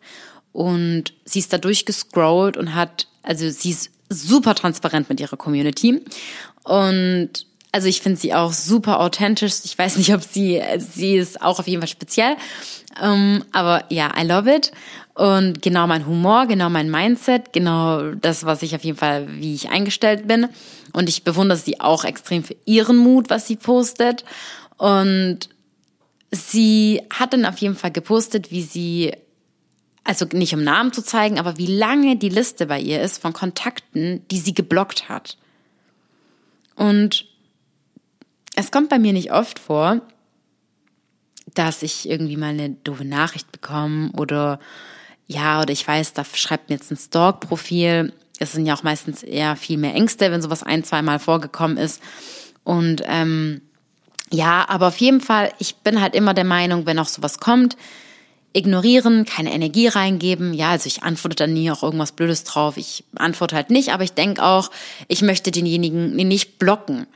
[0.53, 6.03] und sie ist da durchgescrollt und hat, also sie ist super transparent mit ihrer Community
[6.65, 9.53] und also ich finde sie auch super authentisch.
[9.65, 12.37] Ich weiß nicht, ob sie, sie ist auch auf jeden Fall speziell.
[13.03, 14.73] Um, aber ja, I love it.
[15.15, 19.55] Und genau mein Humor, genau mein Mindset, genau das, was ich auf jeden Fall, wie
[19.55, 20.49] ich eingestellt bin.
[20.93, 24.25] Und ich bewundere sie auch extrem für ihren Mut, was sie postet.
[24.79, 25.49] Und
[26.31, 29.13] sie hat dann auf jeden Fall gepostet, wie sie,
[30.05, 33.33] also nicht um Namen zu zeigen, aber wie lange die Liste bei ihr ist von
[33.33, 35.37] Kontakten, die sie geblockt hat.
[36.75, 37.27] Und
[38.57, 40.01] es kommt bei mir nicht oft vor,
[41.55, 44.59] dass ich irgendwie mal eine doofe Nachricht bekomme oder
[45.29, 49.23] ja, oder ich weiß, da schreibt mir jetzt ein Stalk-Profil es sind ja auch meistens
[49.23, 52.03] eher viel mehr Ängste, wenn sowas ein, zweimal vorgekommen ist.
[52.65, 53.63] Und ähm,
[54.31, 57.77] ja, aber auf jeden Fall, ich bin halt immer der Meinung, wenn auch sowas kommt,
[58.53, 60.55] ignorieren, keine Energie reingeben.
[60.55, 62.77] Ja, also ich antworte dann nie auch irgendwas Blödes drauf.
[62.77, 64.71] Ich antworte halt nicht, aber ich denke auch,
[65.09, 67.07] ich möchte denjenigen nicht blocken.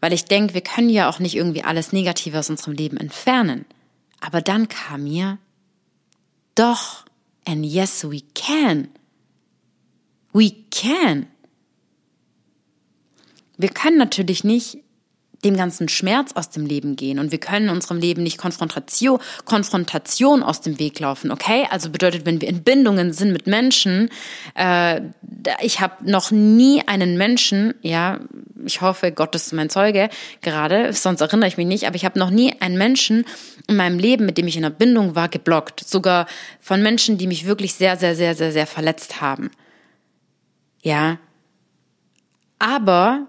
[0.00, 3.64] Weil ich denke, wir können ja auch nicht irgendwie alles Negative aus unserem Leben entfernen.
[4.20, 5.38] Aber dann kam mir,
[6.54, 7.04] doch,
[7.46, 8.88] and yes, we can.
[10.32, 11.26] We can.
[13.56, 14.83] Wir können natürlich nicht
[15.44, 19.20] dem ganzen Schmerz aus dem Leben gehen und wir können in unserem Leben nicht Konfrontation,
[19.44, 21.66] Konfrontation aus dem Weg laufen, okay?
[21.70, 24.10] Also bedeutet, wenn wir in Bindungen sind mit Menschen,
[24.54, 25.00] äh,
[25.62, 28.20] ich habe noch nie einen Menschen, ja,
[28.64, 30.08] ich hoffe, Gott ist mein Zeuge
[30.40, 33.24] gerade, sonst erinnere ich mich nicht, aber ich habe noch nie einen Menschen
[33.66, 35.86] in meinem Leben, mit dem ich in einer Bindung war, geblockt.
[35.86, 36.26] Sogar
[36.60, 39.50] von Menschen, die mich wirklich sehr, sehr, sehr, sehr, sehr verletzt haben.
[40.82, 41.18] Ja.
[42.58, 43.26] Aber,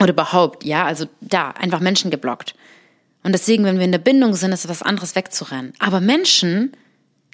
[0.00, 2.54] oder überhaupt, ja, also da, einfach Menschen geblockt.
[3.22, 5.72] Und deswegen, wenn wir in der Bindung sind, ist was anderes wegzurennen.
[5.78, 6.72] Aber Menschen,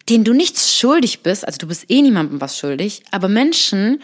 [0.08, 4.00] denen du nichts schuldig bist, also du bist eh niemandem was schuldig, aber Menschen,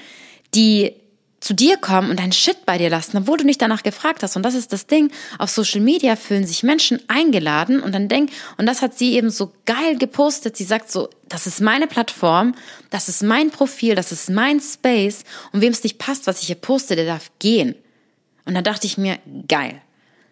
[0.54, 0.94] die
[1.40, 4.36] zu dir kommen und deinen Shit bei dir lassen, obwohl du nicht danach gefragt hast.
[4.36, 5.12] Und das ist das Ding.
[5.38, 9.30] Auf Social Media fühlen sich Menschen eingeladen und dann denk, und das hat sie eben
[9.30, 10.56] so geil gepostet.
[10.56, 12.54] Sie sagt so, das ist meine Plattform,
[12.90, 15.22] das ist mein Profil, das ist mein Space.
[15.52, 17.76] Und wem es nicht passt, was ich hier poste, der darf gehen.
[18.48, 19.82] Und da dachte ich mir, geil.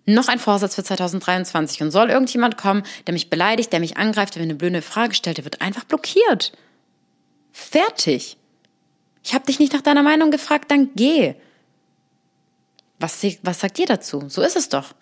[0.06, 1.82] Noch ein Vorsatz für 2023.
[1.82, 5.14] Und soll irgendjemand kommen, der mich beleidigt, der mich angreift, der mir eine blöde Frage
[5.14, 6.52] stellt, der wird einfach blockiert.
[7.52, 8.38] Fertig.
[9.22, 11.34] Ich habe dich nicht nach deiner Meinung gefragt, dann geh.
[12.98, 14.24] Was, was sagt ihr dazu?
[14.28, 14.94] So ist es doch.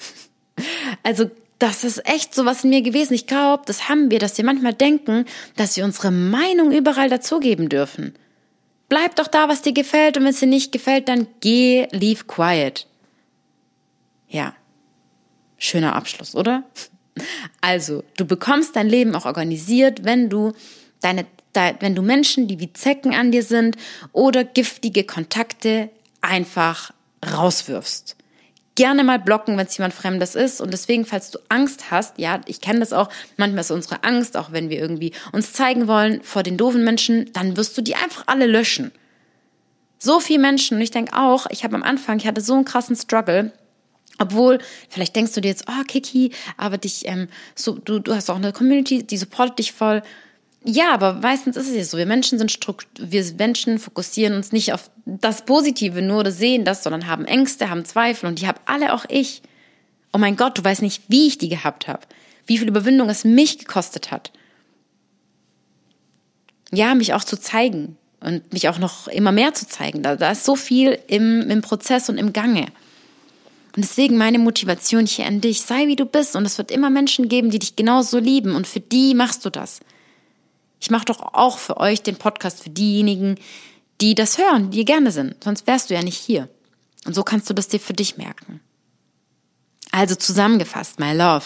[1.02, 3.14] Also, das ist echt so was in mir gewesen.
[3.14, 5.24] Ich glaube, das haben wir, dass wir manchmal denken,
[5.56, 8.14] dass wir unsere Meinung überall dazugeben dürfen.
[8.88, 12.24] Bleib doch da, was dir gefällt, und wenn es dir nicht gefällt, dann geh, leave
[12.24, 12.86] quiet.
[14.34, 14.52] Ja.
[15.58, 16.64] Schöner Abschluss, oder?
[17.60, 20.52] Also, du bekommst dein Leben auch organisiert, wenn du
[21.00, 21.24] deine
[21.78, 23.76] wenn du Menschen, die wie Zecken an dir sind
[24.10, 25.88] oder giftige Kontakte
[26.20, 26.92] einfach
[27.24, 28.16] rauswirfst.
[28.74, 30.60] Gerne mal blocken, wenn es jemand Fremdes ist.
[30.60, 34.36] Und deswegen, falls du Angst hast, ja, ich kenne das auch, manchmal ist unsere Angst,
[34.36, 37.94] auch wenn wir irgendwie uns zeigen wollen vor den doofen Menschen, dann wirst du die
[37.94, 38.90] einfach alle löschen.
[40.00, 42.64] So viele Menschen, und ich denke auch, ich habe am Anfang, ich hatte so einen
[42.64, 43.52] krassen Struggle,
[44.18, 44.58] obwohl,
[44.88, 48.36] vielleicht denkst du dir jetzt, oh Kiki, aber dich, ähm, so, du, du hast auch
[48.36, 50.02] eine Community, die supportet dich voll
[50.66, 51.98] ja, aber meistens ist es ja so.
[51.98, 56.64] Wir Menschen sind strukt wir Menschen fokussieren uns nicht auf das Positive nur oder sehen
[56.64, 59.42] das, sondern haben Ängste, haben Zweifel und die habe alle auch ich.
[60.14, 62.00] Oh mein Gott, du weißt nicht, wie ich die gehabt habe,
[62.46, 64.32] wie viel Überwindung es mich gekostet hat.
[66.72, 70.02] Ja, mich auch zu zeigen und mich auch noch immer mehr zu zeigen.
[70.02, 72.68] Da, da ist so viel im, im Prozess und im Gange.
[73.74, 76.90] Und deswegen meine Motivation hier an dich, sei wie du bist und es wird immer
[76.90, 79.80] Menschen geben, die dich genauso lieben und für die machst du das.
[80.80, 83.36] Ich mache doch auch für euch den Podcast für diejenigen,
[84.00, 85.42] die das hören, die gerne sind.
[85.42, 86.48] Sonst wärst du ja nicht hier.
[87.04, 88.60] Und so kannst du das dir für dich merken.
[89.90, 91.44] Also zusammengefasst, my love.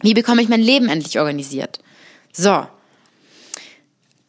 [0.00, 1.80] Wie bekomme ich mein Leben endlich organisiert?
[2.32, 2.66] So.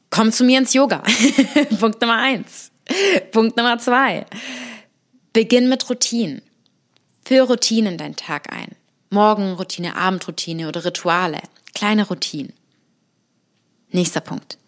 [0.10, 1.04] Komm zu mir ins Yoga.
[1.80, 2.72] Punkt Nummer eins.
[3.32, 4.26] Punkt Nummer zwei.
[5.34, 6.42] Beginn mit Routinen.
[7.28, 8.76] Führe Routinen in deinen Tag ein.
[9.10, 11.40] Morgenroutine, Abendroutine oder Rituale.
[11.74, 12.54] Kleine Routinen.
[13.90, 14.60] Nächster Punkt.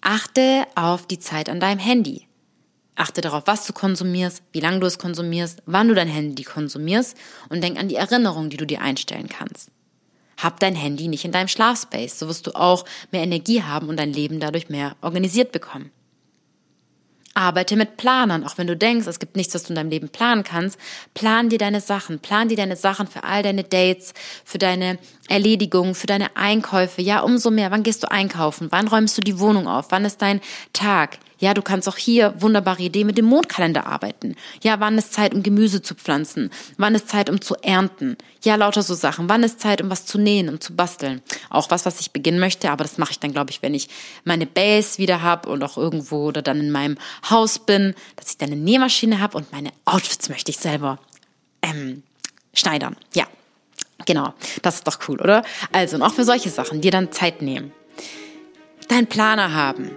[0.00, 2.26] Achte auf die Zeit an deinem Handy.
[2.94, 7.16] Achte darauf, was du konsumierst, wie lange du es konsumierst, wann du dein Handy konsumierst
[7.50, 9.70] und denk an die Erinnerung, die du dir einstellen kannst.
[10.38, 13.98] Hab dein Handy nicht in deinem Schlafspace, so wirst du auch mehr Energie haben und
[13.98, 15.90] dein Leben dadurch mehr organisiert bekommen.
[17.40, 20.10] Arbeite mit Planern, auch wenn du denkst, es gibt nichts, was du in deinem Leben
[20.10, 20.78] planen kannst.
[21.14, 24.12] Plan dir deine Sachen, plan dir deine Sachen für all deine Dates,
[24.44, 27.00] für deine Erledigungen, für deine Einkäufe.
[27.00, 27.70] Ja, umso mehr.
[27.70, 28.68] Wann gehst du einkaufen?
[28.70, 29.86] Wann räumst du die Wohnung auf?
[29.90, 30.40] Wann ist dein
[30.74, 31.18] Tag?
[31.40, 34.36] Ja, du kannst auch hier wunderbare Idee mit dem Mondkalender arbeiten.
[34.62, 36.50] Ja, wann ist Zeit, um Gemüse zu pflanzen?
[36.76, 38.16] Wann ist Zeit, um zu ernten?
[38.44, 39.28] Ja, lauter so Sachen.
[39.30, 41.22] Wann ist Zeit, um was zu nähen, um zu basteln?
[41.48, 43.88] Auch was, was ich beginnen möchte, aber das mache ich dann, glaube ich, wenn ich
[44.24, 48.36] meine Base wieder habe und auch irgendwo oder dann in meinem Haus bin, dass ich
[48.36, 50.98] dann eine Nähmaschine habe und meine Outfits möchte ich selber
[51.62, 52.02] ähm,
[52.52, 52.96] schneidern.
[53.14, 53.26] Ja,
[54.04, 54.34] genau.
[54.60, 55.42] Das ist doch cool, oder?
[55.72, 57.72] Also, und auch für solche Sachen, dir dann Zeit nehmen.
[58.88, 59.90] Deinen Planer haben.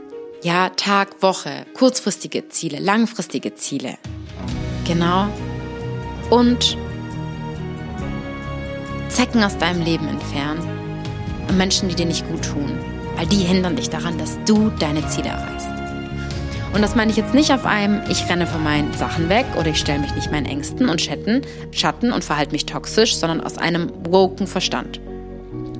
[0.43, 3.97] Ja, Tag, Woche, kurzfristige Ziele, langfristige Ziele.
[4.85, 5.29] Genau.
[6.29, 6.77] Und
[9.07, 10.59] Zecken aus deinem Leben entfernen
[11.47, 12.77] und Menschen, die dir nicht gut tun,
[13.15, 15.69] weil die hindern dich daran, dass du deine Ziele erreichst.
[16.73, 19.67] Und das meine ich jetzt nicht auf einem, ich renne von meinen Sachen weg oder
[19.67, 23.57] ich stelle mich nicht meinen Ängsten und Schatten, Schatten und verhalte mich toxisch, sondern aus
[23.57, 24.99] einem woken Verstand.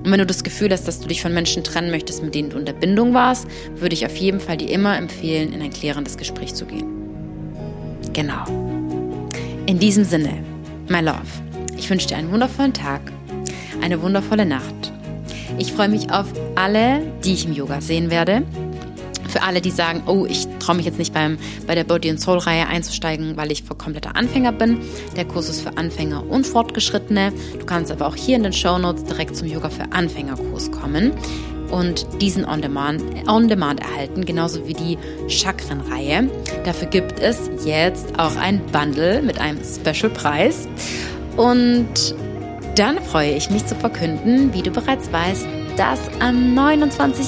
[0.04, 2.50] Und wenn du das Gefühl hast, dass du dich von Menschen trennen möchtest, mit denen
[2.50, 5.72] du in der Bindung warst, würde ich auf jeden Fall dir immer empfehlen, in ein
[5.72, 6.86] klärendes Gespräch zu gehen.
[8.12, 8.44] Genau.
[9.66, 10.44] In diesem Sinne,
[10.90, 11.22] my love,
[11.78, 13.02] ich wünsche dir einen wundervollen Tag,
[13.82, 14.92] eine wundervolle Nacht.
[15.58, 18.44] Ich freue mich auf alle, die ich im Yoga sehen werde
[19.34, 22.22] für alle, die sagen, oh, ich traue mich jetzt nicht beim, bei der Body and
[22.22, 24.80] Soul Reihe einzusteigen, weil ich kompletter Anfänger bin.
[25.18, 27.34] Der Kurs ist für Anfänger und Fortgeschrittene.
[27.60, 31.12] Du kannst aber auch hier in den Show Notes direkt zum Yoga für Anfängerkurs kommen
[31.72, 36.30] und diesen on demand, on demand erhalten, genauso wie die Chakrenreihe.
[36.64, 40.68] Dafür gibt es jetzt auch ein Bundle mit einem Special-Preis.
[41.36, 42.16] Und
[42.76, 45.48] dann freue ich mich zu verkünden, wie du bereits weißt,
[45.78, 47.26] dass am 29.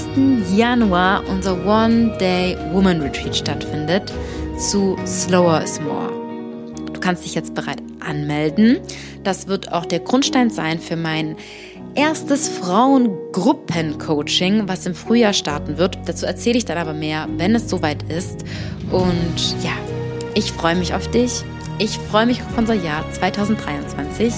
[0.56, 4.14] Januar unser One-Day Woman Retreat stattfindet
[4.58, 6.12] zu Slower is More.
[6.94, 8.78] Du kannst dich jetzt bereit anmelden.
[9.24, 11.36] Das wird auch der Grundstein sein für mein
[11.96, 15.98] erstes Frauengruppencoaching, was im Frühjahr starten wird.
[16.06, 18.44] Dazu erzähle ich dann aber mehr, wenn es soweit ist.
[18.92, 19.72] Und ja,
[20.36, 21.42] ich freue mich auf dich.
[21.80, 24.32] Ich freue mich auf unser Jahr 2023.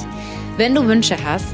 [0.56, 1.54] Wenn du Wünsche hast,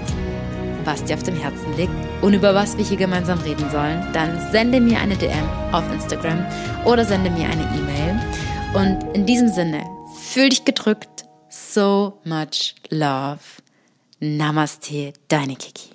[0.86, 4.40] was dir auf dem Herzen liegt und über was wir hier gemeinsam reden sollen, dann
[4.52, 6.46] sende mir eine DM auf Instagram
[6.86, 8.20] oder sende mir eine E-Mail.
[8.74, 9.84] Und in diesem Sinne,
[10.34, 11.26] fühl dich gedrückt.
[11.50, 13.40] So much love.
[14.20, 15.94] Namaste, deine Kiki.